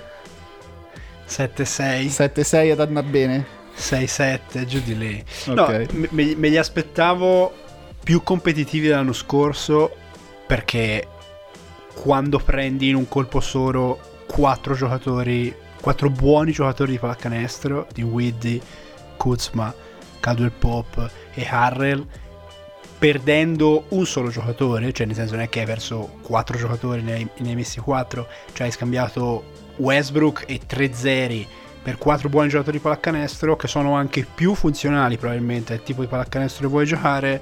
[1.30, 3.46] 7-6, 7-6 ad andare bene?
[3.78, 5.24] 6-7, giù di lì.
[5.46, 5.86] Ok.
[5.92, 7.54] No, me- me li aspettavo
[8.04, 9.92] più competitivi dell'anno scorso
[10.48, 11.08] perché
[11.94, 18.62] quando prendi in un colpo solo quattro giocatori, quattro buoni giocatori di pallacanestro, di Widdy,
[19.18, 19.74] Kuzma,
[20.20, 22.06] Caldwell Pop e Harrell,
[22.98, 27.14] perdendo un solo giocatore, cioè nel senso non è che hai perso quattro giocatori, ne
[27.14, 29.44] hai, ne hai messi quattro, cioè hai scambiato
[29.76, 31.48] Westbrook e tre zeri
[31.84, 36.08] per quattro buoni giocatori di pallacanestro che sono anche più funzionali probabilmente al tipo di
[36.08, 37.42] pallacanestro che vuoi giocare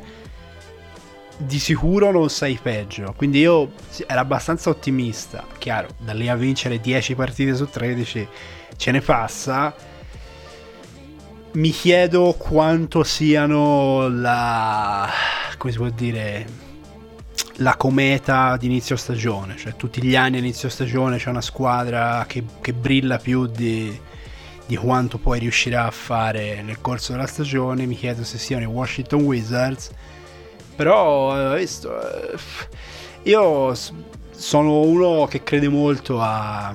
[1.38, 3.14] di sicuro non sei peggio.
[3.16, 3.72] Quindi io
[4.06, 5.46] ero abbastanza ottimista.
[5.58, 8.28] Chiaro da lì a vincere 10 partite su 13
[8.78, 9.76] ce ne passa.
[11.54, 15.10] Mi chiedo quanto siano la
[15.58, 16.64] come si può dire
[17.60, 19.56] la cometa di inizio stagione.
[19.56, 23.98] Cioè tutti gli anni inizio stagione c'è una squadra che, che brilla più di,
[24.66, 27.86] di quanto poi riuscirà a fare nel corso della stagione.
[27.86, 29.92] Mi chiedo se siano i Washington Wizards
[30.76, 32.38] però eh, visto, eh,
[33.24, 33.74] io
[34.32, 36.74] sono uno che crede molto a-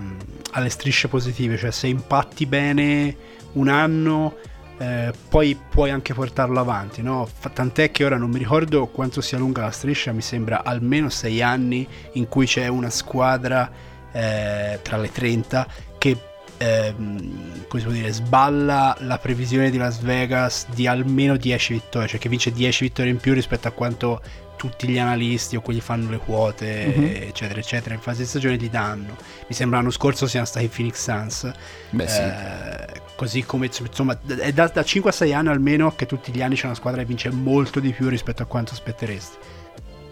[0.52, 3.16] alle strisce positive, cioè se impatti bene
[3.52, 4.36] un anno
[4.78, 7.28] eh, poi puoi anche portarlo avanti, no?
[7.52, 11.42] Tant'è che ora non mi ricordo quanto sia lunga la striscia, mi sembra almeno 6
[11.42, 13.70] anni in cui c'è una squadra
[14.10, 15.66] eh, tra le 30
[15.98, 16.16] che
[16.62, 22.06] ehm, come si può dire, sballa la previsione di Las Vegas di almeno 10 vittorie,
[22.08, 24.20] cioè che vince 10 vittorie in più rispetto a quanto
[24.56, 27.04] tutti gli analisti o quelli fanno le quote, Mhm.
[27.28, 29.16] eccetera, eccetera, in fase di stagione gli danno.
[29.48, 31.50] Mi sembra l'anno scorso siano stati i Phoenix Suns.
[31.90, 32.20] Beh sì.
[32.20, 32.86] Eh,
[33.16, 36.56] così come insomma è da, da 5 a 6 anni almeno che tutti gli anni
[36.56, 39.36] c'è una squadra che vince molto di più rispetto a quanto aspetteresti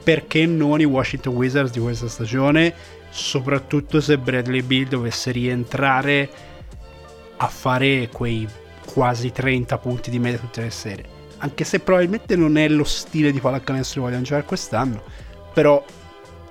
[0.03, 2.73] perché non i Washington Wizards di questa stagione
[3.11, 6.29] soprattutto se Bradley Bill dovesse rientrare
[7.37, 8.47] a fare quei
[8.85, 11.17] quasi 30 punti di media tutte le serie.
[11.39, 15.03] Anche se probabilmente non è lo stile di pallacanestro che vogliono giocare quest'anno
[15.59, 15.85] però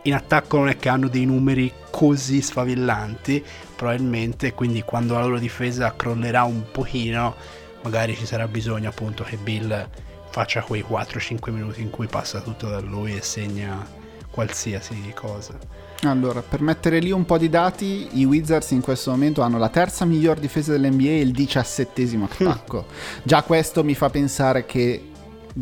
[0.04, 3.42] in attacco non è che hanno dei numeri così sfavillanti
[3.76, 7.36] probabilmente quindi quando la loro difesa crollerà un pochino
[7.84, 9.90] magari ci sarà bisogno appunto che Bill
[10.30, 13.86] faccia quei 4-5 minuti in cui passa tutto da lui e segna
[14.30, 15.58] qualsiasi cosa
[16.04, 19.70] Allora, per mettere lì un po' di dati, i Wizards in questo momento hanno la
[19.70, 22.86] terza miglior difesa dell'NBA e il diciassettesimo attacco.
[23.24, 25.10] Già questo mi fa pensare che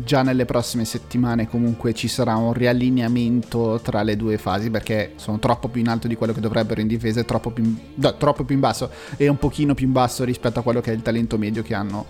[0.04, 5.38] già nelle prossime settimane comunque ci sarà un riallineamento tra le due fasi perché sono
[5.38, 8.44] troppo più in alto di quello che dovrebbero in difesa e troppo più, no, troppo
[8.44, 11.00] più in basso e un pochino più in basso rispetto a quello che è il
[11.00, 12.04] talento medio che hanno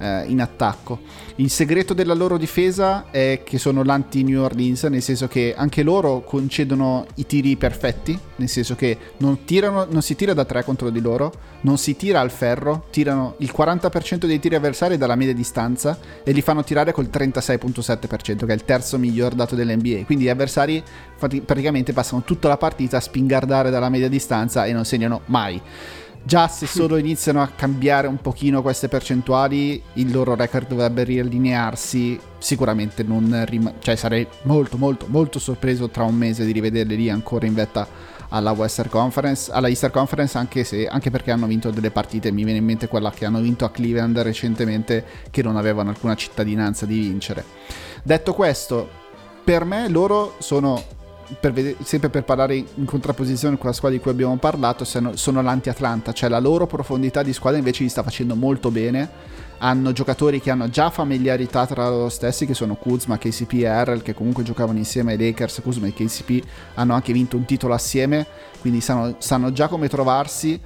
[0.00, 0.98] eh, in attacco.
[1.36, 6.22] Il segreto della loro difesa è che sono l'anti-New Orleans, nel senso che anche loro
[6.22, 10.90] concedono i tiri perfetti, nel senso che non, tirano, non si tira da tre contro
[10.90, 11.32] di loro,
[11.62, 16.32] non si tira al ferro, tirano il 40% dei tiri avversari dalla media distanza e
[16.32, 20.04] li fanno tirare col 36.7%, che è il terzo miglior dato dell'NBA.
[20.04, 20.82] Quindi gli avversari
[21.44, 25.60] praticamente passano tutta la partita a spingardare dalla media distanza e non segnano mai.
[26.22, 32.20] Già se solo iniziano a cambiare un pochino queste percentuali, il loro record dovrebbe riallinearsi.
[32.38, 37.10] Sicuramente non rim- cioè sarei molto molto molto sorpreso tra un mese di rivederli lì
[37.10, 37.86] ancora in vetta
[38.30, 42.44] alla Western Conference, alla Easter Conference anche, se, anche perché hanno vinto delle partite, mi
[42.44, 46.86] viene in mente quella che hanno vinto a Cleveland recentemente che non avevano alcuna cittadinanza
[46.86, 47.44] di vincere.
[48.02, 48.88] Detto questo,
[49.42, 50.82] per me loro sono
[51.38, 55.42] per vedere, sempre per parlare in contrapposizione con la squadra di cui abbiamo parlato, sono,
[55.42, 59.38] l'anti-Atlanta, cioè la loro profondità di squadra invece gli sta facendo molto bene.
[59.62, 64.02] Hanno giocatori che hanno già familiarità tra loro stessi, che sono Kuzma, KCP e Errol,
[64.02, 65.60] che comunque giocavano insieme ai Lakers.
[65.62, 66.42] Kuzma e KCP
[66.74, 68.26] hanno anche vinto un titolo assieme,
[68.60, 70.58] quindi sanno, sanno già come trovarsi.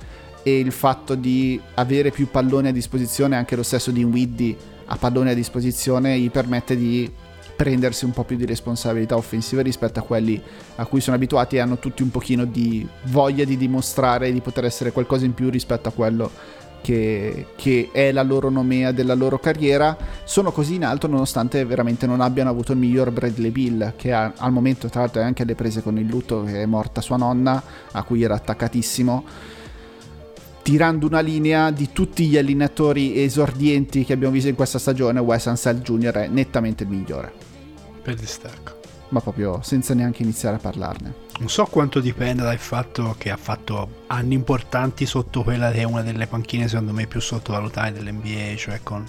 [0.46, 4.56] E il fatto di avere più palloni a disposizione, anche lo stesso di Widdy
[4.86, 7.10] a pallone a disposizione, gli permette di
[7.56, 10.40] prendersi un po' più di responsabilità offensive rispetto a quelli
[10.76, 14.64] a cui sono abituati e hanno tutti un pochino di voglia di dimostrare di poter
[14.64, 16.30] essere qualcosa in più rispetto a quello
[16.84, 22.06] che, che, è la loro nomea della loro carriera, sono così in alto nonostante veramente
[22.06, 25.44] non abbiano avuto il miglior Bradley Bill, che ha, al momento tra l'altro è anche
[25.44, 29.24] alle prese con il lutto che è morta sua nonna, a cui era attaccatissimo
[30.64, 35.46] tirando una linea di tutti gli allenatori esordienti che abbiamo visto in questa stagione, Wes
[35.46, 36.12] Ansel Jr.
[36.12, 37.43] è nettamente il migliore.
[38.04, 38.82] Per distacco.
[39.08, 41.14] Ma proprio senza neanche iniziare a parlarne.
[41.38, 45.84] Non so quanto dipenda dal fatto che ha fatto anni importanti sotto quella che è
[45.84, 49.06] una delle panchine secondo me più sottovalutate dell'NBA, cioè con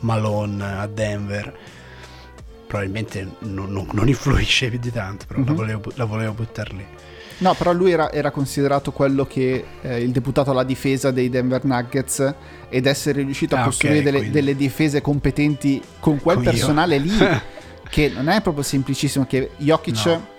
[0.00, 1.56] Malone a Denver.
[2.66, 5.48] Probabilmente non, non, non influisce più di tanto, però mm-hmm.
[5.48, 6.86] la, volevo, la volevo buttare lì.
[7.38, 11.64] No, però lui era, era considerato quello che eh, il deputato alla difesa dei Denver
[11.64, 12.34] Nuggets
[12.68, 16.98] ed essere riuscito a ah, costruire okay, delle, delle, difese competenti con quel Come personale
[16.98, 17.12] lì,
[17.88, 20.06] che non è proprio semplicissimo, che Jokic...
[20.06, 20.36] No.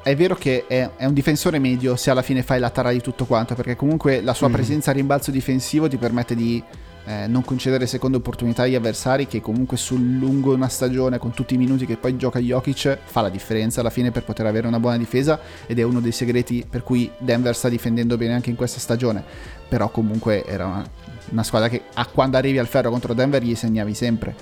[0.00, 3.00] È vero che è, è, un difensore medio se alla fine fai la tara di
[3.02, 4.52] tutto quanto, perché comunque la sua mm.
[4.52, 6.62] presenza a rimbalzo difensivo ti permette di
[7.08, 11.54] eh, non concedere seconde opportunità agli avversari che comunque sul lungo una stagione con tutti
[11.54, 14.78] i minuti che poi gioca Jokic fa la differenza alla fine per poter avere una
[14.78, 18.56] buona difesa ed è uno dei segreti per cui Denver sta difendendo bene anche in
[18.56, 19.24] questa stagione
[19.66, 20.86] però comunque era una,
[21.30, 24.34] una squadra che a quando arrivi al ferro contro Denver gli segnavi sempre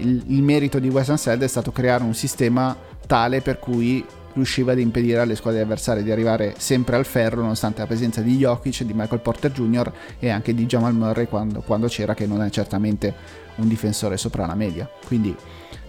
[0.00, 2.76] il, il merito di Wes Anseld è stato creare un sistema
[3.06, 7.80] tale per cui riusciva ad impedire alle squadre avversarie di arrivare sempre al ferro nonostante
[7.80, 9.92] la presenza di Jokic, di Michael Porter Jr.
[10.18, 13.14] e anche di Jamal Murray quando, quando c'era che non è certamente
[13.56, 14.88] un difensore sopra la media.
[15.06, 15.34] Quindi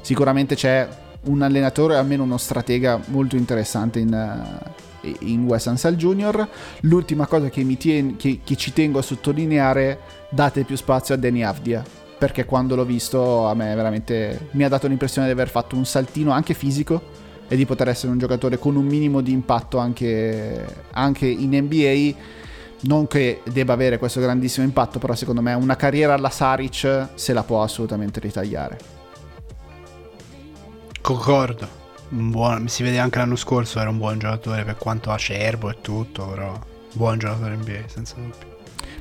[0.02, 0.88] sicuramente c'è
[1.24, 6.48] un allenatore, almeno uno stratega molto interessante in, uh, in Wes Ansel Jr.
[6.82, 10.00] L'ultima cosa che, tien- che, che, ci tengo a sottolineare,
[10.30, 11.84] date più spazio a Danny Avdia,
[12.22, 15.86] perché quando l'ho visto a me veramente mi ha dato l'impressione di aver fatto un
[15.86, 17.02] saltino anche fisico
[17.48, 22.16] e di poter essere un giocatore con un minimo di impatto anche, anche in NBA.
[22.82, 27.34] Non che debba avere questo grandissimo impatto, però secondo me una carriera alla Saric se
[27.34, 28.78] la può assolutamente ritagliare.
[31.02, 31.68] Concordo.
[32.10, 36.28] Buon, si vede anche l'anno scorso era un buon giocatore per quanto acerbo e tutto,
[36.28, 36.54] però
[36.94, 38.51] buon giocatore NBA senza dubbio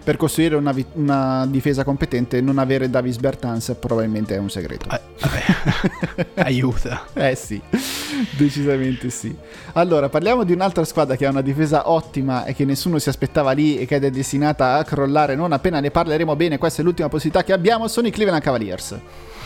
[0.03, 4.87] per costruire una, vi- una difesa competente non avere Davis Bertans probabilmente è un segreto.
[4.89, 5.01] Ah,
[6.45, 7.07] aiuta.
[7.15, 7.61] eh sì,
[8.37, 9.35] decisamente sì.
[9.75, 13.53] Allora, parliamo di un'altra squadra che ha una difesa ottima e che nessuno si aspettava
[13.53, 16.59] lì e che è destinata a crollare non appena ne parleremo bene.
[16.59, 18.99] Questa è l'ultima possibilità che abbiamo, sono i Cleveland Cavaliers.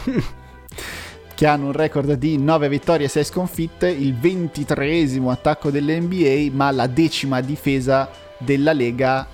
[1.34, 6.70] che hanno un record di 9 vittorie e 6 sconfitte, il 23 attacco dell'NBA, ma
[6.70, 9.26] la decima difesa della Lega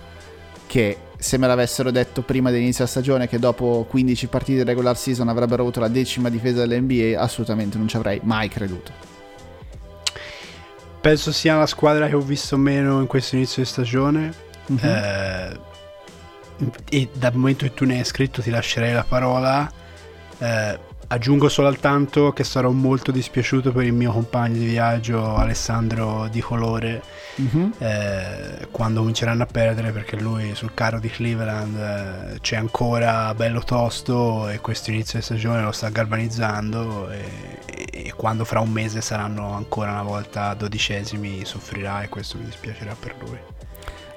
[0.66, 4.96] che se me l'avessero detto prima dell'inizio della stagione che dopo 15 partite di regular
[4.96, 8.90] season avrebbero avuto la decima difesa dell'NBA, assolutamente non ci avrei mai creduto.
[11.00, 14.34] Penso sia la squadra che ho visto meno in questo inizio di stagione.
[14.72, 14.84] Mm-hmm.
[14.84, 15.60] Eh,
[16.90, 19.70] e dal momento che tu ne hai scritto ti lascerei la parola.
[20.38, 20.78] Eh,
[21.12, 27.02] Aggiungo soltanto che sarò molto dispiaciuto per il mio compagno di viaggio Alessandro Di Colore
[27.34, 27.72] Mhm.
[27.78, 31.76] eh, quando cominceranno a perdere perché lui sul carro di Cleveland
[32.34, 37.24] eh, c'è ancora bello tosto e questo inizio di stagione lo sta galvanizzando e,
[37.90, 42.94] e quando fra un mese saranno ancora una volta dodicesimi soffrirà e questo mi dispiacerà
[42.98, 43.38] per lui.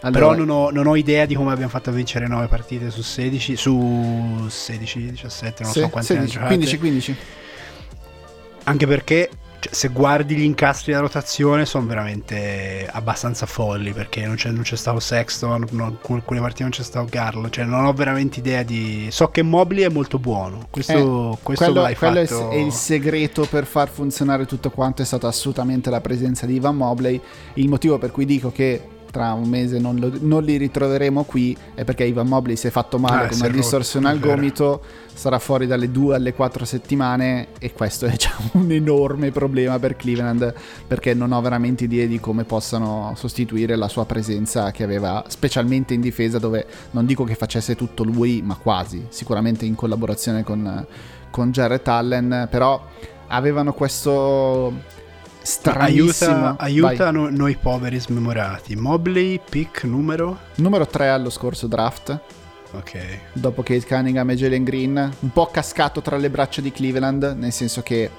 [0.03, 2.89] Allora, Però non ho, non ho idea di come abbiamo fatto a vincere 9 partite
[2.91, 6.55] su 16, su 16, 17, non sì, so quante ne 16, giocate.
[6.55, 7.17] 15, 15.
[8.65, 9.29] Anche perché
[9.59, 14.63] cioè, se guardi gli incastri da rotazione sono veramente abbastanza folli perché non c'è, non
[14.63, 18.61] c'è stato Sexton, non, alcune partite non c'è stato Garlo, cioè non ho veramente idea
[18.63, 19.07] di...
[19.09, 22.49] So che Mobley è molto buono, questo, questo quello, l'hai quello fatto...
[22.49, 26.75] è il segreto per far funzionare tutto quanto è stata assolutamente la presenza di Ivan
[26.75, 27.21] Mobley.
[27.53, 28.81] Il motivo per cui dico che
[29.13, 32.71] tra un mese non, lo- non li ritroveremo qui è perché Ivan Mobley si è
[32.71, 34.81] fatto male Ah, con una rotto, distorsione al gomito,
[35.13, 39.95] sarà fuori dalle 2 alle 4 settimane e questo è già un enorme problema per
[39.95, 40.51] Cleveland
[40.87, 45.93] perché non ho veramente idee di come possano sostituire la sua presenza che aveva specialmente
[45.93, 50.87] in difesa dove non dico che facesse tutto lui ma quasi, sicuramente in collaborazione con,
[51.29, 52.83] con Jarrett Allen, però
[53.27, 55.01] avevano questo
[55.43, 58.75] stranissimo Aiuta, aiuta no- noi poveri smemorati.
[58.75, 60.37] Mobley, pick numero...
[60.55, 62.17] numero 3 allo scorso draft
[62.71, 63.19] Ok.
[63.33, 67.51] dopo Kate Cunningham e Jalen Green un po' cascato tra le braccia di Cleveland nel
[67.51, 68.09] senso che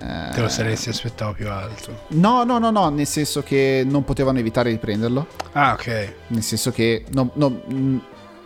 [0.00, 2.04] eh, Te lo saresti aspettato più alto.
[2.08, 6.12] no no no no nel senso che non potevano evitare di prenderlo Ah, ok.
[6.28, 7.60] nel senso che no- no,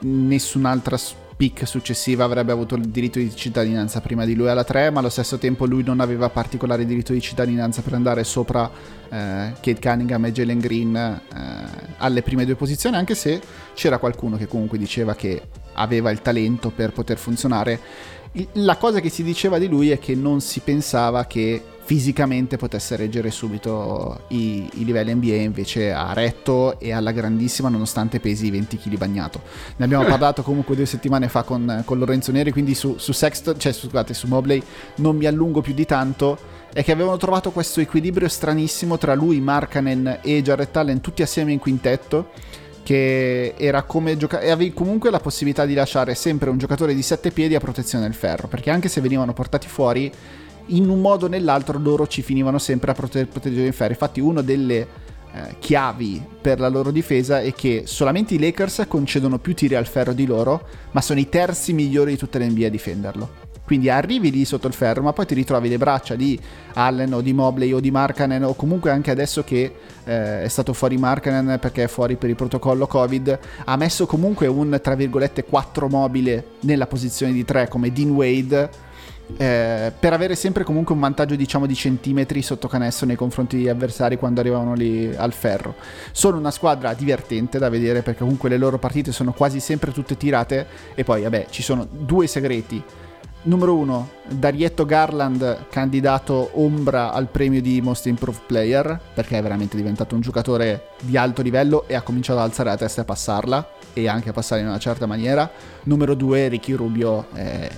[0.01, 0.97] nessun'altra
[1.43, 5.09] pick successiva avrebbe avuto il diritto di cittadinanza prima di lui alla 3 ma allo
[5.09, 8.71] stesso tempo lui non aveva particolare diritto di cittadinanza per andare sopra
[9.09, 11.21] eh, Kate Cunningham e Jalen Green eh,
[11.97, 13.41] alle prime due posizioni anche se
[13.75, 17.81] c'era qualcuno che comunque diceva che aveva il talento per poter funzionare.
[18.53, 22.97] La cosa che si diceva di lui è che non si pensava che fisicamente potesse
[22.97, 28.79] reggere subito i, i livelli NBA, invece ha retto e alla grandissima nonostante pesi 20
[28.79, 29.43] kg bagnato.
[29.77, 33.59] Ne abbiamo parlato comunque due settimane fa con, con Lorenzo Neri, quindi su, su Sexton,
[33.59, 34.63] cioè scusate, su Mobley
[34.97, 36.61] non mi allungo più di tanto.
[36.73, 41.53] È che avevano trovato questo equilibrio stranissimo tra lui, Markanen e Jarrett Allen tutti assieme
[41.53, 42.31] in quintetto
[42.83, 47.03] che era come giocare e avevi comunque la possibilità di lasciare sempre un giocatore di
[47.03, 50.11] sette piedi a protezione del ferro perché anche se venivano portati fuori
[50.67, 54.21] in un modo o nell'altro loro ci finivano sempre a prote- proteggere il ferro infatti
[54.21, 54.87] una delle
[55.35, 59.87] eh, chiavi per la loro difesa è che solamente i Lakers concedono più tiri al
[59.87, 63.51] ferro di loro ma sono i terzi migliori di tutte le NBA a difenderlo.
[63.65, 66.39] Quindi arrivi lì sotto il ferro, ma poi ti ritrovi le braccia di
[66.75, 69.73] Allen o di Mobley o di Markanen o comunque anche adesso che
[70.05, 74.49] eh, è stato fuori Markanen perché è fuori per il protocollo Covid, ha messo comunque
[74.49, 78.69] un tra virgolette 4 mobile nella posizione di 3 come Dean Wade
[79.37, 83.69] eh, per avere sempre comunque un vantaggio diciamo di centimetri sotto canestro nei confronti degli
[83.69, 85.75] avversari quando arrivavano lì al ferro.
[86.13, 90.17] Sono una squadra divertente da vedere perché comunque le loro partite sono quasi sempre tutte
[90.17, 92.83] tirate e poi vabbè ci sono due segreti.
[93.45, 99.77] Numero uno, Darietto Garland, candidato ombra al premio di Most Improved Player, perché è veramente
[99.77, 103.07] diventato un giocatore di alto livello e ha cominciato ad alzare la testa e a
[103.07, 105.51] passarla, e anche a passare in una certa maniera.
[105.85, 107.69] Numero due, Ricky Rubio, è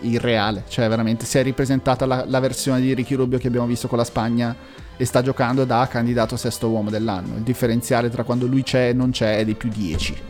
[0.00, 3.88] irreale, cioè veramente si è ripresentata la, la versione di Ricky Rubio che abbiamo visto
[3.88, 4.56] con la Spagna
[4.96, 7.36] e sta giocando da candidato sesto uomo dell'anno.
[7.36, 10.22] Il differenziale tra quando lui c'è e non c'è è di più 10.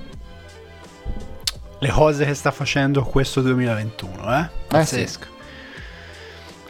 [1.78, 4.48] Le cose che sta facendo questo 2021, eh?
[4.68, 5.38] Pazzesco.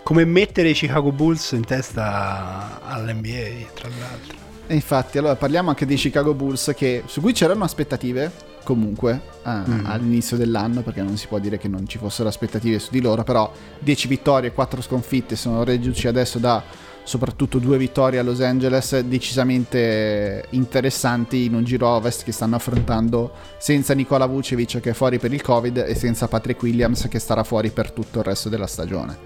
[0.02, 4.36] Come mettere i Chicago Bulls in testa all'NBA, tra l'altro.
[4.66, 9.50] E infatti, allora parliamo anche dei Chicago Bulls che, su cui c'erano aspettative comunque eh,
[9.50, 9.86] Mm.
[9.86, 13.24] all'inizio dell'anno, perché non si può dire che non ci fossero aspettative su di loro,
[13.24, 16.62] però 10 vittorie e 4 sconfitte sono reduci adesso da
[17.02, 23.32] soprattutto due vittorie a Los Angeles decisamente interessanti in un giro ovest che stanno affrontando
[23.58, 27.42] senza Nikola Vucevic che è fuori per il Covid e senza Patrick Williams che starà
[27.42, 29.16] fuori per tutto il resto della stagione.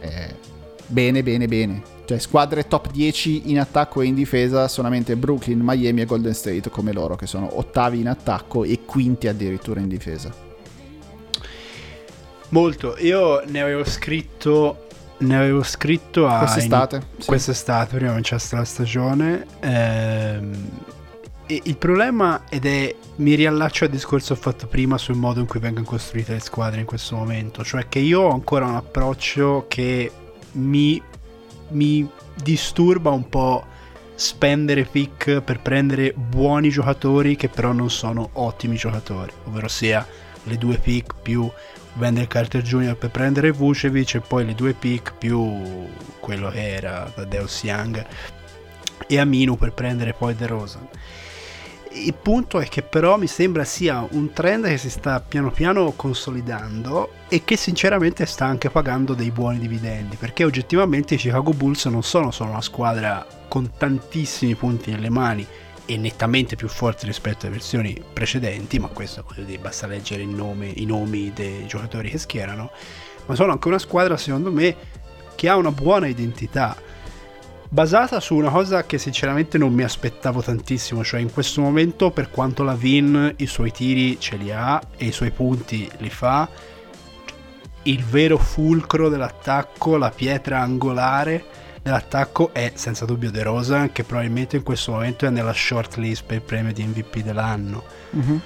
[0.00, 0.34] Eh,
[0.86, 1.82] bene, bene, bene.
[2.04, 6.68] Cioè, squadre top 10 in attacco e in difesa, solamente Brooklyn, Miami e Golden State
[6.68, 10.32] come loro, che sono ottavi in attacco e quinti addirittura in difesa.
[12.50, 12.96] Molto.
[12.98, 14.86] Io ne avevo scritto.
[15.18, 16.38] Ne avevo scritto a.
[16.38, 17.26] Quest'estate, in- sì.
[17.26, 19.46] Quest'estate, prima cominciasse la stagione.
[19.60, 20.68] ehm,
[21.46, 22.94] il problema, ed è.
[23.16, 26.40] Mi riallaccio al discorso che ho fatto prima sul modo in cui vengono costruite le
[26.40, 27.64] squadre in questo momento.
[27.64, 30.10] Cioè, che io ho ancora un approccio che
[30.54, 31.02] mi.
[31.68, 33.64] mi disturba un po'
[34.16, 40.06] spendere pick per prendere buoni giocatori che però non sono ottimi giocatori, ovvero sia
[40.44, 41.50] le due pick più
[41.96, 42.96] Wendell Carter Jr.
[42.96, 45.86] per prendere Vucevic e poi le due pick più
[46.20, 48.04] quello che era Deus Young
[49.06, 50.80] e Aminu per prendere poi De Rosa.
[51.96, 55.92] Il punto è che però mi sembra sia un trend che si sta piano piano
[55.92, 61.84] consolidando e che sinceramente sta anche pagando dei buoni dividendi, perché oggettivamente i Chicago Bulls
[61.86, 65.46] non sono solo una squadra con tantissimi punti nelle mani
[65.86, 70.72] e nettamente più forte rispetto alle versioni precedenti, ma questo voglio dire, basta leggere nome,
[70.74, 72.72] i nomi dei giocatori che schierano,
[73.26, 74.76] ma sono anche una squadra secondo me
[75.36, 76.76] che ha una buona identità
[77.74, 82.30] basata su una cosa che sinceramente non mi aspettavo tantissimo, cioè in questo momento per
[82.30, 86.48] quanto la Vin i suoi tiri ce li ha e i suoi punti li fa,
[87.82, 91.44] il vero fulcro dell'attacco, la pietra angolare
[91.82, 96.22] dell'attacco è senza dubbio De Rosa che probabilmente in questo momento è nella short list
[96.26, 97.82] per il premio di MVP dell'anno.
[98.16, 98.36] Mm-hmm.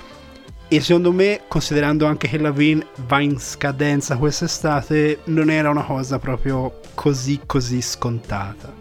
[0.69, 5.85] E secondo me, considerando anche che la Vin va in scadenza quest'estate, non era una
[5.85, 8.78] cosa proprio così così scontata.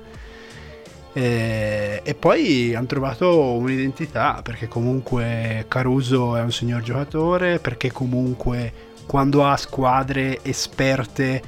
[1.18, 8.72] E, e, poi hanno trovato un'identità perché comunque Caruso è un signor giocatore, perché comunque
[9.08, 11.42] quando ha squadre esperte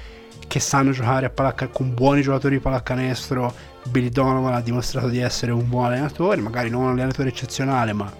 [0.47, 3.53] che sanno giocare a pallac- con buoni giocatori di pallacanestro,
[3.91, 8.11] Billy Donovan ha dimostrato di essere un buon allenatore, magari non un allenatore eccezionale, ma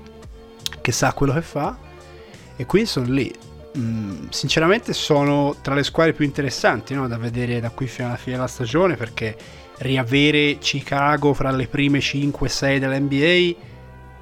[0.81, 1.75] che sa quello che fa.
[2.57, 3.33] E quindi sono lì.
[3.75, 7.07] Mm, sinceramente sono tra le squadre più interessanti no?
[7.07, 9.37] da vedere da qui fino alla fine della stagione perché
[9.79, 13.67] riavere Chicago fra le prime 5-6 dell'NBA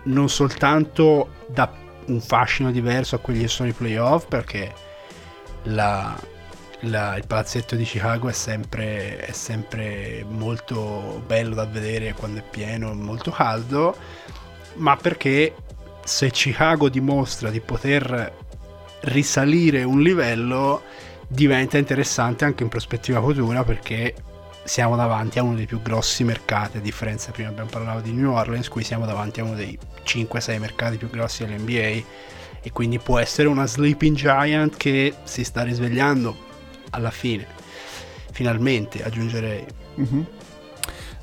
[0.03, 1.71] non soltanto dà
[2.07, 4.73] un fascino diverso a quelli che sono i playoff perché
[5.63, 6.17] la,
[6.81, 12.43] la, il palazzetto di Chicago è sempre, è sempre molto bello da vedere quando è
[12.43, 13.95] pieno, molto caldo,
[14.75, 15.55] ma perché
[16.03, 18.33] se Chicago dimostra di poter
[19.01, 20.83] risalire un livello
[21.27, 24.15] diventa interessante anche in prospettiva futura perché
[24.67, 28.33] siamo davanti a uno dei più grossi mercati, a differenza prima abbiamo parlato di New
[28.33, 32.05] Orleans, qui siamo davanti a uno dei 5-6 mercati più grossi dell'NBA
[32.61, 36.35] e quindi può essere una sleeping giant che si sta risvegliando
[36.89, 37.47] alla fine,
[38.31, 39.65] finalmente aggiungerei.
[40.01, 40.21] Mm-hmm.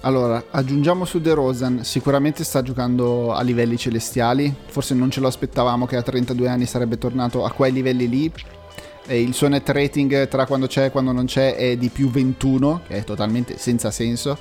[0.00, 5.28] Allora, aggiungiamo su De Rosen, sicuramente sta giocando a livelli celestiali, forse non ce lo
[5.28, 8.32] aspettavamo che a 32 anni sarebbe tornato a quei livelli lì,
[9.06, 12.10] e il suo net rating tra quando c'è e quando non c'è è di più
[12.10, 14.38] 21, che è totalmente senza senso.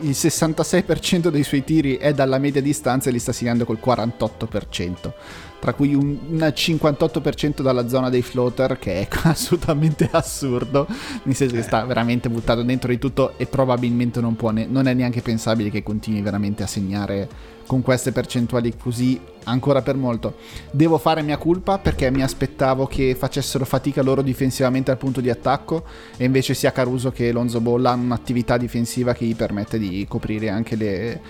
[0.00, 5.12] Il 66% dei suoi tiri è dalla media distanza e li sta segnando col 48%,
[5.60, 10.86] tra cui un, un 58% dalla zona dei floater, che è assolutamente assurdo,
[11.22, 14.88] nel senso che sta veramente buttato dentro di tutto e probabilmente non, può ne- non
[14.88, 20.34] è neanche pensabile che continui veramente a segnare con queste percentuali così ancora per molto.
[20.72, 25.30] Devo fare mia colpa perché mi aspettavo che facessero fatica loro difensivamente al punto di
[25.30, 25.84] attacco
[26.16, 30.48] e invece sia Caruso che Lonzo Ball hanno un'attività difensiva che gli permette di coprire
[30.48, 31.20] anche le,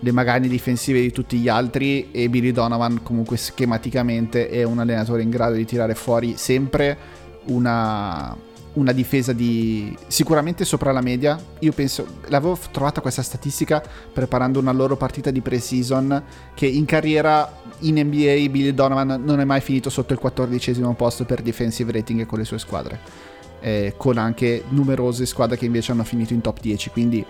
[0.00, 5.22] le magagne difensive di tutti gli altri e Billy Donovan comunque schematicamente è un allenatore
[5.22, 6.96] in grado di tirare fuori sempre
[7.46, 8.34] una,
[8.74, 11.38] una difesa di sicuramente sopra la media.
[11.60, 13.82] Io penso, l'avevo trovata questa statistica
[14.12, 16.22] preparando una loro partita di pre-season
[16.54, 21.24] che in carriera in NBA Billy Donovan non è mai finito sotto il quattordicesimo posto
[21.24, 23.28] per defensive rating con le sue squadre.
[23.62, 27.22] Eh, con anche numerose squadre che invece hanno finito in top 10, quindi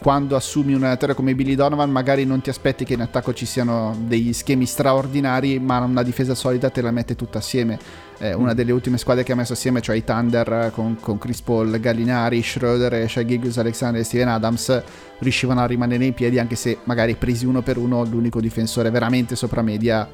[0.00, 3.46] quando assumi un allenatore come Billy Donovan magari non ti aspetti che in attacco ci
[3.46, 7.78] siano degli schemi straordinari ma una difesa solida te la mette tutta assieme
[8.18, 8.56] eh, una mm.
[8.56, 12.42] delle ultime squadre che ha messo assieme cioè i Thunder con, con Chris Paul, Gallinari,
[12.42, 14.82] Schroeder, Shai Giggs, Alexander e Steven Adams
[15.18, 19.36] riuscivano a rimanere in piedi anche se magari presi uno per uno l'unico difensore veramente
[19.36, 20.08] sopra media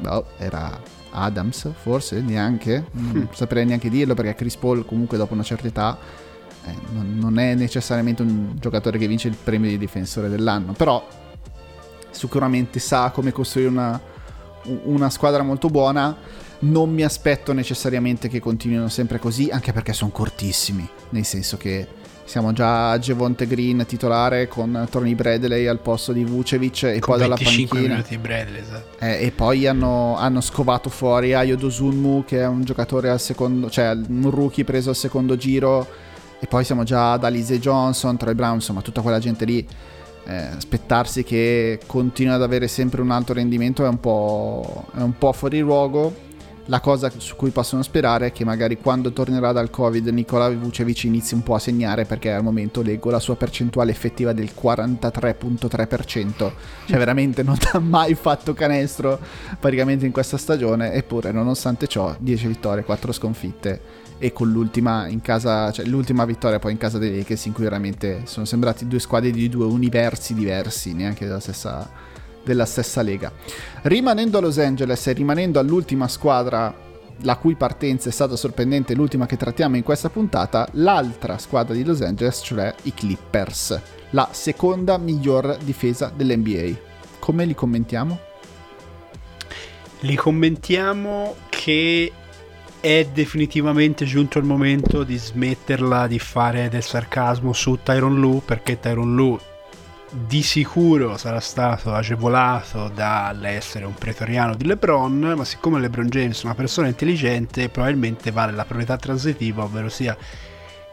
[0.00, 3.32] boh, era Adams forse neanche non mm.
[3.32, 6.26] saprei neanche dirlo perché Chris Paul comunque dopo una certa età
[6.66, 11.06] eh, non, non, è necessariamente un giocatore che vince il premio di difensore dell'anno, però
[12.10, 14.00] sicuramente sa come costruire una,
[14.84, 16.16] una squadra molto buona.
[16.60, 21.86] Non mi aspetto necessariamente che continuino sempre così, anche perché sono cortissimi, nel senso che
[22.28, 27.16] siamo già a Gevonte Green titolare con Tony Bradley al posto di Vucevic e con
[27.16, 28.98] poi dalla panchina Bradley, esatto.
[28.98, 33.70] eh, e poi hanno, hanno, scovato fuori Ayo Dosunmu che è un giocatore al secondo
[33.70, 35.86] cioè un rookie preso al secondo giro
[36.40, 39.66] e poi siamo già ad Alize Johnson, Troy Brown, insomma tutta quella gente lì.
[40.24, 45.16] Eh, aspettarsi che continui ad avere sempre un alto rendimento è un po', è un
[45.16, 46.26] po fuori luogo.
[46.66, 51.04] La cosa su cui possono sperare è che magari quando tornerà dal Covid Nikola Vucevic
[51.04, 56.52] inizi un po' a segnare perché al momento leggo la sua percentuale effettiva del 43.3%,
[56.84, 59.18] cioè veramente non ha mai fatto canestro
[59.58, 65.20] praticamente in questa stagione, eppure nonostante ciò 10 vittorie, 4 sconfitte e con l'ultima in
[65.20, 68.98] casa, cioè l'ultima vittoria poi in casa dei Lakers in cui veramente sono sembrati due
[68.98, 71.88] squadre di due universi diversi, neanche della stessa,
[72.44, 73.32] della stessa lega.
[73.82, 76.86] Rimanendo a Los Angeles e rimanendo all'ultima squadra
[77.22, 81.84] la cui partenza è stata sorprendente, l'ultima che trattiamo in questa puntata, l'altra squadra di
[81.84, 86.78] Los Angeles, cioè i Clippers, la seconda miglior difesa dell'NBA.
[87.18, 88.18] Come li commentiamo?
[90.00, 92.12] Li commentiamo che
[92.88, 98.80] è definitivamente giunto il momento di smetterla di fare del sarcasmo su Tyron Lu perché
[98.80, 99.38] Tyron Lu
[100.10, 106.46] di sicuro sarà stato agevolato dall'essere un pretoriano di LeBron, ma siccome LeBron James è
[106.46, 110.16] una persona intelligente, probabilmente vale la proprietà transitiva, ovvero sia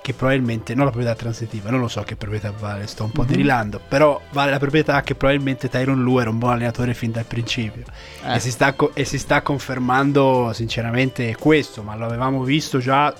[0.06, 3.24] che probabilmente, non la proprietà transitiva, non lo so che proprietà vale, sto un po'
[3.24, 3.32] mm-hmm.
[3.32, 7.26] derilando, però vale la proprietà che probabilmente Tyron Lu era un buon allenatore fin dal
[7.26, 7.82] principio
[8.24, 8.36] eh.
[8.36, 13.12] e, si sta, e si sta confermando sinceramente questo, ma lo avevamo visto già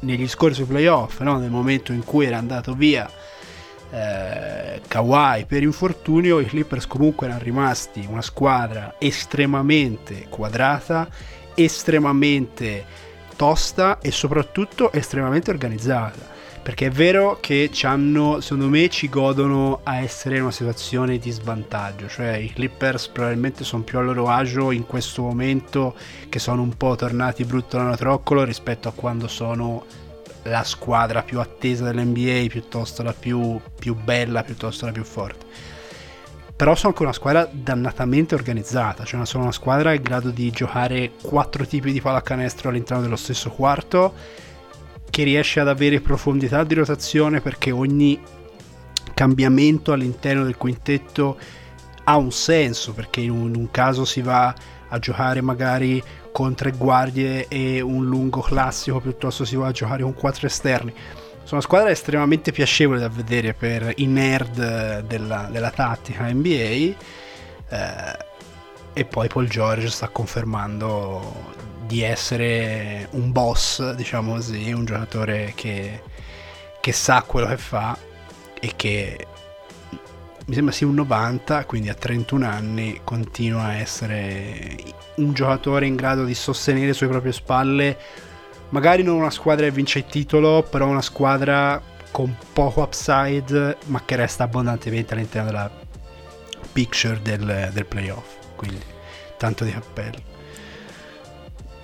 [0.00, 1.38] negli scorsi playoff, no?
[1.38, 3.10] nel momento in cui era andato via
[3.90, 11.08] eh, Kawhi per infortunio, i Clippers comunque erano rimasti una squadra estremamente quadrata,
[11.54, 12.84] estremamente
[13.34, 16.33] tosta e soprattutto estremamente organizzata
[16.64, 21.30] perché è vero che hanno, secondo me ci godono a essere in una situazione di
[21.30, 25.94] svantaggio, cioè i Clippers probabilmente sono più a loro agio in questo momento
[26.30, 29.84] che sono un po' tornati brutto da troccolo rispetto a quando sono
[30.44, 35.44] la squadra più attesa dell'NBA, piuttosto la più, più bella, piuttosto la più forte.
[36.56, 41.12] Però sono anche una squadra dannatamente organizzata, cioè sono una squadra in grado di giocare
[41.20, 44.14] quattro tipi di pallacanestro all'interno dello stesso quarto
[45.14, 48.20] che riesce ad avere profondità di rotazione perché ogni
[49.14, 51.38] cambiamento all'interno del quintetto
[52.02, 54.52] ha un senso perché in un, caso si va
[54.88, 56.02] a giocare magari
[56.32, 60.92] con tre guardie e un lungo classico piuttosto si va a giocare con quattro esterni.
[60.92, 66.96] Sono una squadra estremamente piacevole da vedere per i nerd della, della tattica NBA eh,
[68.92, 71.52] e poi Paul George sta confermando
[71.86, 76.02] di essere un boss, diciamo così, un giocatore che,
[76.80, 77.96] che sa quello che fa
[78.60, 79.26] e che
[80.46, 84.76] mi sembra sia un 90, quindi a 31 anni continua a essere
[85.16, 87.98] un giocatore in grado di sostenere sulle proprie spalle
[88.74, 91.80] magari non una squadra che vince il titolo, però una squadra
[92.10, 95.70] con poco upside, ma che resta abbondantemente all'interno della
[96.72, 98.34] picture del, del playoff.
[98.56, 98.80] Quindi
[99.36, 100.33] tanto di cappello.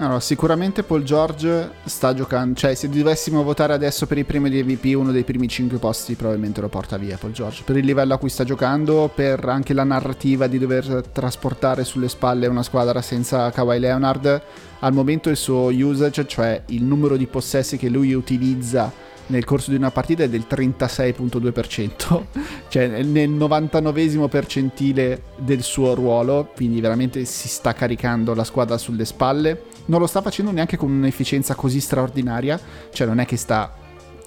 [0.01, 4.63] Allora, sicuramente Paul George sta giocando, cioè se dovessimo votare adesso per i premi di
[4.63, 8.15] MVP, uno dei primi 5 posti probabilmente lo porta via Paul George, per il livello
[8.15, 13.03] a cui sta giocando, per anche la narrativa di dover trasportare sulle spalle una squadra
[13.03, 14.43] senza Kawhi Leonard,
[14.79, 18.91] al momento il suo usage, cioè il numero di possessi che lui utilizza
[19.27, 22.23] nel corso di una partita è del 36.2%,
[22.69, 29.05] cioè nel 99 percentile del suo ruolo, quindi veramente si sta caricando la squadra sulle
[29.05, 29.70] spalle.
[29.87, 32.61] Non lo sta facendo neanche con un'efficienza così straordinaria,
[32.93, 33.75] cioè non è che sta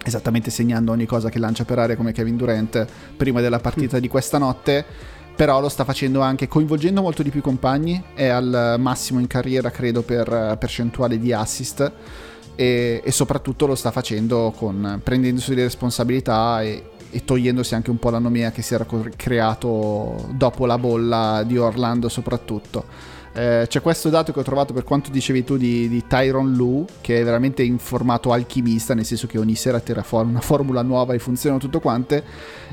[0.04, 2.86] esattamente segnando ogni cosa che lancia per aria come Kevin Durant
[3.16, 4.86] prima della partita di questa notte,
[5.36, 9.72] però lo sta facendo anche coinvolgendo molto di più compagni, è al massimo in carriera
[9.72, 11.92] credo per percentuale di assist
[12.56, 17.98] e, e soprattutto lo sta facendo con, prendendosi le responsabilità e, e togliendosi anche un
[17.98, 18.86] po' l'anomia che si era
[19.16, 23.12] creato dopo la bolla di Orlando soprattutto.
[23.36, 26.86] Eh, c'è questo dato che ho trovato per quanto dicevi tu di, di, Tyron Lu,
[27.02, 30.84] che è veramente in formato alchimista, nel senso che ogni sera tira fuori una formula
[30.84, 32.24] nuova e funzionano tutto quante.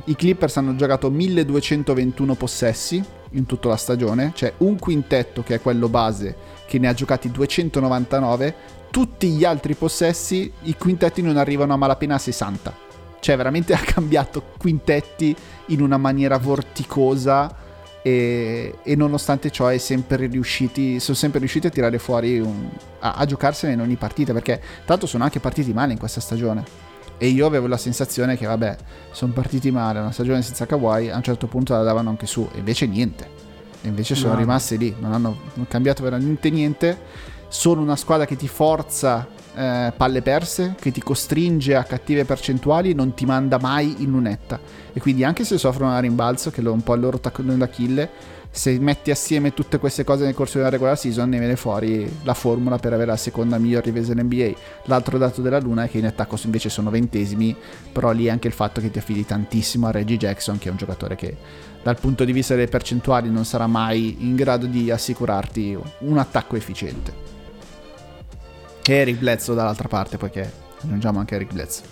[0.04, 5.61] I Clippers hanno giocato 1221 possessi in tutta la stagione, cioè un quintetto che è
[5.62, 6.36] quello base
[6.66, 8.54] che ne ha giocati 299,
[8.90, 12.88] tutti gli altri possessi i quintetti non arrivano a malapena a 60.
[13.18, 15.34] Cioè veramente ha cambiato quintetti
[15.68, 17.68] in una maniera vorticosa
[18.03, 22.68] e, e nonostante ciò sempre riusciti, sono sempre riusciti a tirare fuori, un,
[23.01, 26.88] a, a giocarsene in ogni partita perché tanto sono anche partiti male in questa stagione.
[27.18, 28.76] E io avevo la sensazione che, vabbè,
[29.11, 32.48] sono partiti male, una stagione senza Kawhi, a un certo punto la davano anche su,
[32.55, 33.28] e invece niente.
[33.82, 34.38] E invece sono no.
[34.38, 35.36] rimasti lì, non hanno
[35.68, 36.98] cambiato veramente niente
[37.51, 39.26] sono una squadra che ti forza
[39.61, 44.58] eh, palle perse, che ti costringe a cattive percentuali, non ti manda mai in lunetta.
[44.92, 48.38] E quindi anche se soffrono a rimbalzo, che è un po' il loro tacco d'Achille,
[48.52, 52.34] se metti assieme tutte queste cose nel corso della regular season ne viene fuori la
[52.34, 54.52] formula per avere la seconda miglior difesa NBA.
[54.84, 57.54] L'altro dato della Luna è che in attacco invece sono ventesimi,
[57.92, 60.70] però lì è anche il fatto che ti affidi tantissimo a Reggie Jackson che è
[60.70, 61.36] un giocatore che
[61.82, 66.56] dal punto di vista delle percentuali non sarà mai in grado di assicurarti un attacco
[66.56, 67.39] efficiente.
[68.91, 70.51] E Eric Bledsoe dall'altra parte, poiché
[70.82, 71.86] aggiungiamo anche Eric Bledsoe.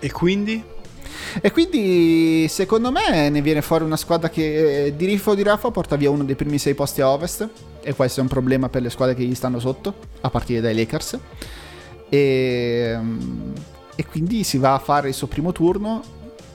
[0.00, 0.62] E quindi?
[1.40, 5.70] E quindi secondo me ne viene fuori una squadra che eh, di Riffo di Raffa
[5.70, 7.48] porta via uno dei primi sei posti a ovest
[7.80, 10.74] e questo è un problema per le squadre che gli stanno sotto, a partire dai
[10.74, 11.18] Lakers.
[12.10, 12.98] E,
[13.94, 16.02] e quindi si va a fare il suo primo turno,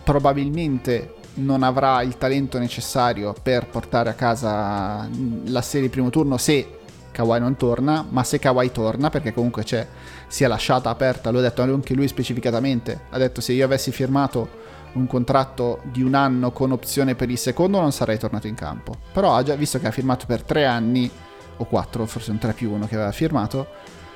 [0.04, 5.10] probabilmente non avrà il talento necessario per portare a casa
[5.46, 6.82] la serie primo turno se
[7.14, 9.88] Kawhi non torna, ma se Kawhi torna, perché comunque c'è,
[10.28, 14.62] si è lasciata aperta, l'ho detto anche lui specificatamente, ha detto se io avessi firmato
[14.94, 18.96] un contratto di un anno con opzione per il secondo non sarei tornato in campo,
[19.14, 21.10] però ha già visto che ha firmato per tre anni,
[21.58, 23.68] o quattro, forse un 3 più 1 che aveva firmato,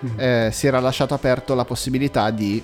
[0.05, 0.19] mm.
[0.19, 2.61] eh, si era lasciato aperto la possibilità di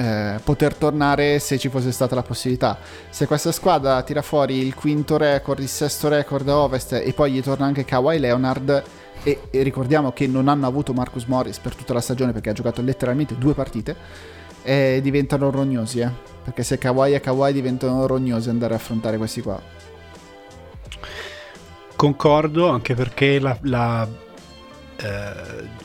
[0.00, 2.78] eh, poter tornare se ci fosse stata la possibilità.
[3.10, 7.32] Se questa squadra tira fuori il quinto record, il sesto record a ovest e poi
[7.32, 8.82] gli torna anche Kawhi Leonard,
[9.22, 12.54] e, e, ricordiamo che non hanno avuto Marcus Morris per tutta la stagione perché ha
[12.54, 13.96] giocato letteralmente due partite
[14.62, 16.10] e diventano rognosi eh?
[16.44, 19.60] perché se Kawhi e Kawhi diventano rognosi andare a affrontare questi qua
[21.96, 24.08] concordo anche perché la, la
[24.96, 25.32] eh,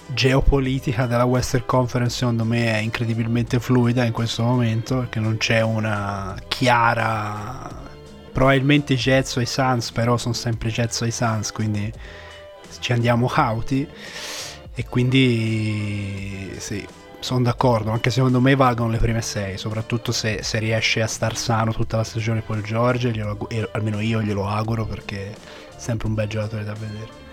[0.07, 5.61] geopolitica della Western Conference secondo me è incredibilmente fluida in questo momento perché non c'è
[5.61, 7.83] una chiara
[8.31, 11.91] probabilmente Jets o i Suns però sono sempre Jets o i Suns quindi
[12.79, 13.87] ci andiamo cauti
[14.73, 16.85] e quindi sì,
[17.19, 21.35] sono d'accordo, anche secondo me valgono le prime sei, soprattutto se, se riesce a star
[21.35, 25.35] sano tutta la stagione Paul George, glielo, almeno io glielo auguro perché è
[25.75, 27.23] sempre un bel giocatore da vedere.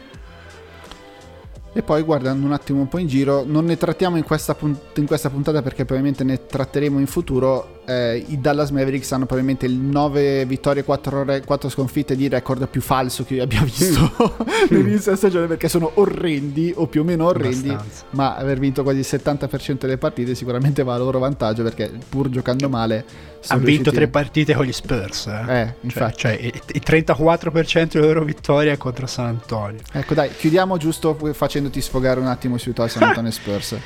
[1.74, 4.96] E poi guardando un attimo un po' in giro, non ne trattiamo in questa, punt-
[4.98, 7.81] in questa puntata perché probabilmente ne tratteremo in futuro.
[7.84, 12.28] Eh, I Dallas Mavericks hanno probabilmente il 9 vittorie e 4, re- 4, sconfitte di
[12.28, 14.36] record più falso che io abbia visto
[14.68, 17.70] nell'inizio stagione perché sono orrendi o più o meno orrendi.
[17.70, 18.04] Abbastanza.
[18.10, 22.28] Ma aver vinto quasi il 70% delle partite sicuramente va a loro vantaggio perché pur
[22.28, 23.04] giocando male
[23.48, 25.26] hanno vinto tre partite con gli Spurs.
[25.26, 26.16] Eh, eh cioè, infatti.
[26.18, 29.80] Cioè, cioè, il 34% delle loro vittorie contro San Antonio.
[29.90, 33.76] Ecco, dai, chiudiamo giusto facendoti sfogare un attimo sui tuoi San Antonio Spurs.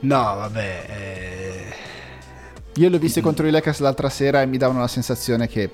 [0.00, 0.86] no, vabbè.
[0.88, 1.53] Eh...
[2.76, 3.22] Io li ho visti mm.
[3.22, 5.70] contro i Lakers l'altra sera e mi davano la sensazione che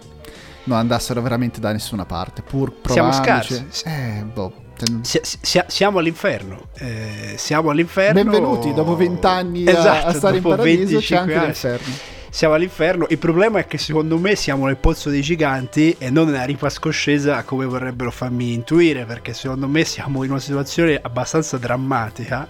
[0.64, 3.22] non andassero veramente da nessuna parte, pur provandoci.
[3.22, 3.88] Siamo scarsi.
[3.88, 4.68] Eh, boh.
[5.02, 6.68] Si, si, siamo all'inferno.
[6.78, 8.22] Eh, siamo all'inferno.
[8.22, 10.98] Benvenuti dopo vent'anni esatto, a, a esatto, stare in paradiso.
[10.98, 11.44] C'è anche anni.
[11.46, 13.06] l'inferno siamo all'inferno.
[13.10, 16.70] Il problema è che secondo me siamo nel pozzo dei giganti e non nella ripa
[16.70, 22.48] scoscesa come vorrebbero farmi intuire, perché secondo me siamo in una situazione abbastanza drammatica.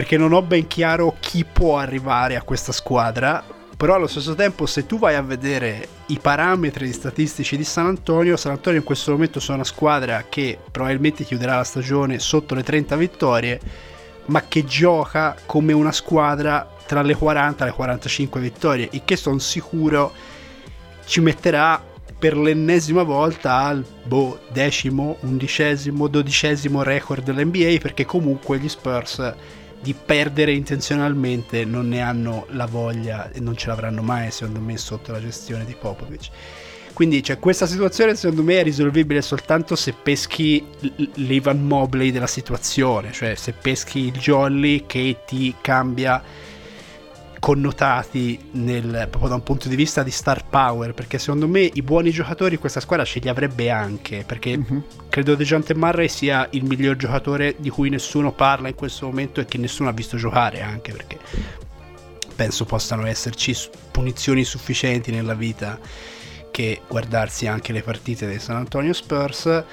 [0.00, 3.44] Perché non ho ben chiaro chi può arrivare a questa squadra.
[3.76, 8.38] Però allo stesso tempo, se tu vai a vedere i parametri statistici di San Antonio,
[8.38, 12.62] San Antonio in questo momento sono una squadra che probabilmente chiuderà la stagione sotto le
[12.62, 13.60] 30 vittorie,
[14.28, 19.16] ma che gioca come una squadra tra le 40 e le 45 vittorie, il che
[19.16, 20.14] sono sicuro
[21.04, 21.78] ci metterà
[22.18, 29.34] per l'ennesima volta al boh, decimo, undicesimo, dodicesimo record dell'NBA perché comunque gli Spurs
[29.80, 34.76] di perdere intenzionalmente non ne hanno la voglia e non ce l'avranno mai secondo me
[34.76, 36.28] sotto la gestione di Popovic.
[36.92, 40.62] Quindi cioè, questa situazione secondo me è risolvibile soltanto se peschi
[41.14, 46.22] l'Ivan Mobley della situazione, cioè se peschi il Jolly che ti cambia
[47.40, 51.82] connotati nel, proprio da un punto di vista di star power perché secondo me i
[51.82, 54.84] buoni giocatori questa squadra ce li avrebbe anche perché uh-huh.
[55.08, 59.46] credo Dejante Murray sia il miglior giocatore di cui nessuno parla in questo momento e
[59.46, 61.18] che nessuno ha visto giocare anche perché
[62.36, 63.56] penso possano esserci
[63.90, 65.78] punizioni sufficienti nella vita
[66.50, 69.64] che guardarsi anche le partite dei San Antonio Spurs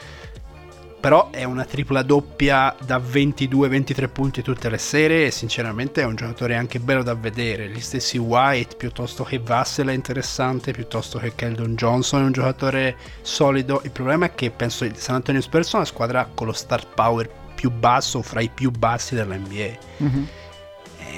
[1.00, 6.16] però è una tripla doppia da 22-23 punti tutte le sere e sinceramente è un
[6.16, 7.70] giocatore anche bello da vedere.
[7.70, 12.98] Gli stessi White piuttosto che Vassel è interessante, piuttosto che Keldon Johnson è un giocatore
[13.22, 13.82] solido.
[13.84, 16.88] Il problema è che penso che San Antonio Spurs è una squadra con lo start
[16.96, 19.78] power più basso, fra i più bassi dell'NBA.
[20.04, 20.24] Mm-hmm.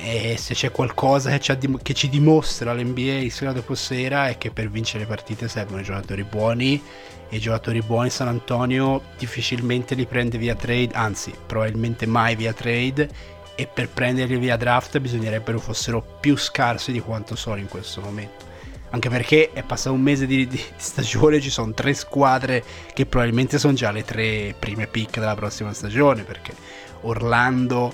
[0.03, 4.37] E se c'è qualcosa che ci, dim- che ci dimostra l'NBA sera dopo sera è
[4.37, 6.81] che per vincere le partite servono giocatori buoni
[7.29, 12.53] e i giocatori buoni San Antonio difficilmente li prende via trade, anzi probabilmente mai via
[12.53, 18.01] trade e per prenderli via draft bisognerebbero fossero più scarsi di quanto sono in questo
[18.01, 18.47] momento.
[18.91, 22.63] Anche perché è passato un mese di, di stagione, ci sono tre squadre
[22.93, 26.53] che probabilmente sono già le tre prime pick della prossima stagione, perché
[27.01, 27.93] Orlando,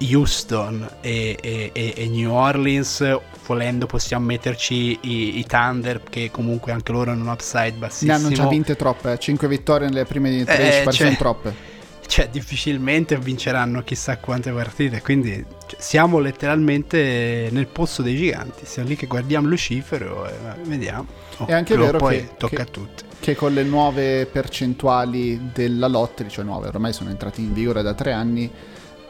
[0.00, 6.92] Houston e, e, e, New Orleans, volendo possiamo metterci i, i, Thunder che comunque anche
[6.92, 8.12] loro hanno un upside bassissimo.
[8.12, 9.50] Ne hanno già vinte troppe, 5 eh.
[9.50, 11.76] vittorie nelle prime 13 eh, cioè, troppe.
[12.06, 18.88] Cioè difficilmente vinceranno chissà quante partite, quindi cioè, siamo letteralmente nel pozzo dei giganti, siamo
[18.88, 21.06] lì che guardiamo Lucifero e vediamo.
[21.38, 23.04] Oh, è anche vero poi che, tocca che, a tutti.
[23.20, 27.92] Che con le nuove percentuali della lottery, cioè nuove, ormai sono entrate in vigore da
[27.92, 28.50] tre anni,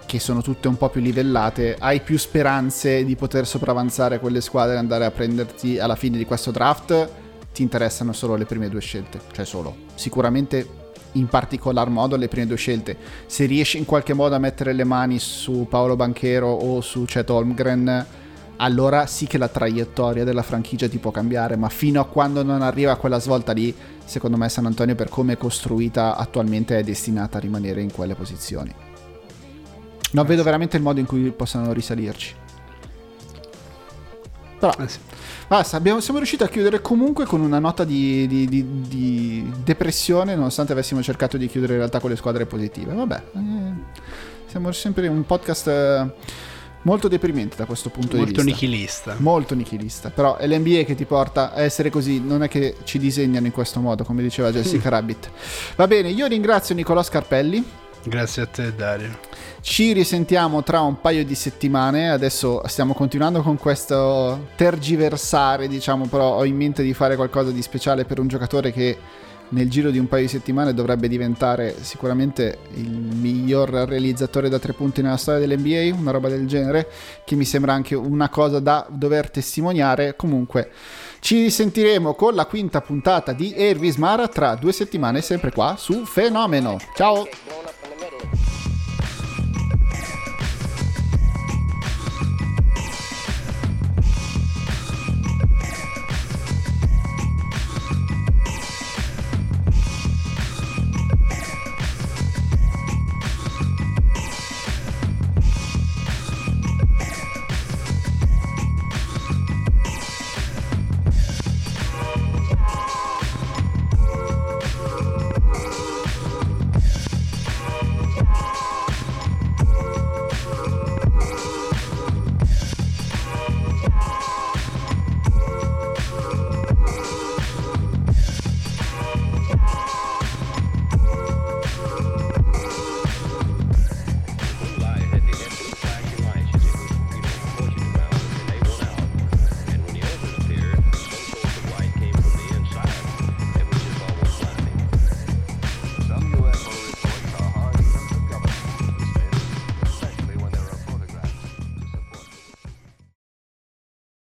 [0.09, 4.77] che sono tutte un po' più livellate, hai più speranze di poter sopravanzare quelle squadre
[4.77, 7.11] e andare a prenderti alla fine di questo draft,
[7.53, 9.77] ti interessano solo le prime due scelte, cioè solo.
[9.97, 10.67] Sicuramente
[11.13, 12.97] in particolar modo le prime due scelte.
[13.27, 17.29] Se riesci in qualche modo a mettere le mani su Paolo Banchero o su Chet
[17.29, 18.07] Holmgren,
[18.57, 22.63] allora sì che la traiettoria della franchigia ti può cambiare, ma fino a quando non
[22.63, 23.75] arriva quella svolta lì,
[24.07, 28.15] secondo me San Antonio per come è costruita attualmente è destinata a rimanere in quelle
[28.15, 28.88] posizioni.
[30.13, 32.35] Non vedo veramente il modo in cui possano risalirci.
[34.59, 34.99] Però, eh sì.
[35.47, 40.35] basta, abbiamo, siamo riusciti a chiudere comunque con una nota di, di, di, di, depressione,
[40.35, 42.93] nonostante avessimo cercato di chiudere in realtà con le squadre positive.
[42.93, 43.73] Vabbè, eh,
[44.47, 46.13] siamo sempre un podcast eh,
[46.83, 48.43] molto deprimente da questo punto molto di vista.
[48.43, 49.15] Molto nichilista.
[49.19, 50.11] Molto nichilista.
[50.11, 53.53] Però è l'NBA che ti porta a essere così, non è che ci disegnano in
[53.53, 55.31] questo modo, come diceva Jessica Rabbit.
[55.77, 57.65] Va bene, io ringrazio Nicolò Scarpelli.
[58.05, 59.19] Grazie a te Dario.
[59.61, 62.11] Ci risentiamo tra un paio di settimane.
[62.11, 67.61] Adesso stiamo continuando con questo tergiversare, diciamo, però ho in mente di fare qualcosa di
[67.63, 68.97] speciale per un giocatore che
[69.51, 74.75] nel giro di un paio di settimane dovrebbe diventare sicuramente il miglior realizzatore da tre
[74.75, 76.89] punti nella storia dell'NBA, una roba del genere,
[77.25, 80.17] che mi sembra anche una cosa da dover testimoniare.
[80.17, 80.71] Comunque
[81.21, 86.05] ci risentiremo con la quinta puntata di Ervis Mara tra due settimane, sempre qua su
[86.05, 86.79] Fenomeno.
[86.95, 87.27] Ciao!
[88.23, 88.78] you.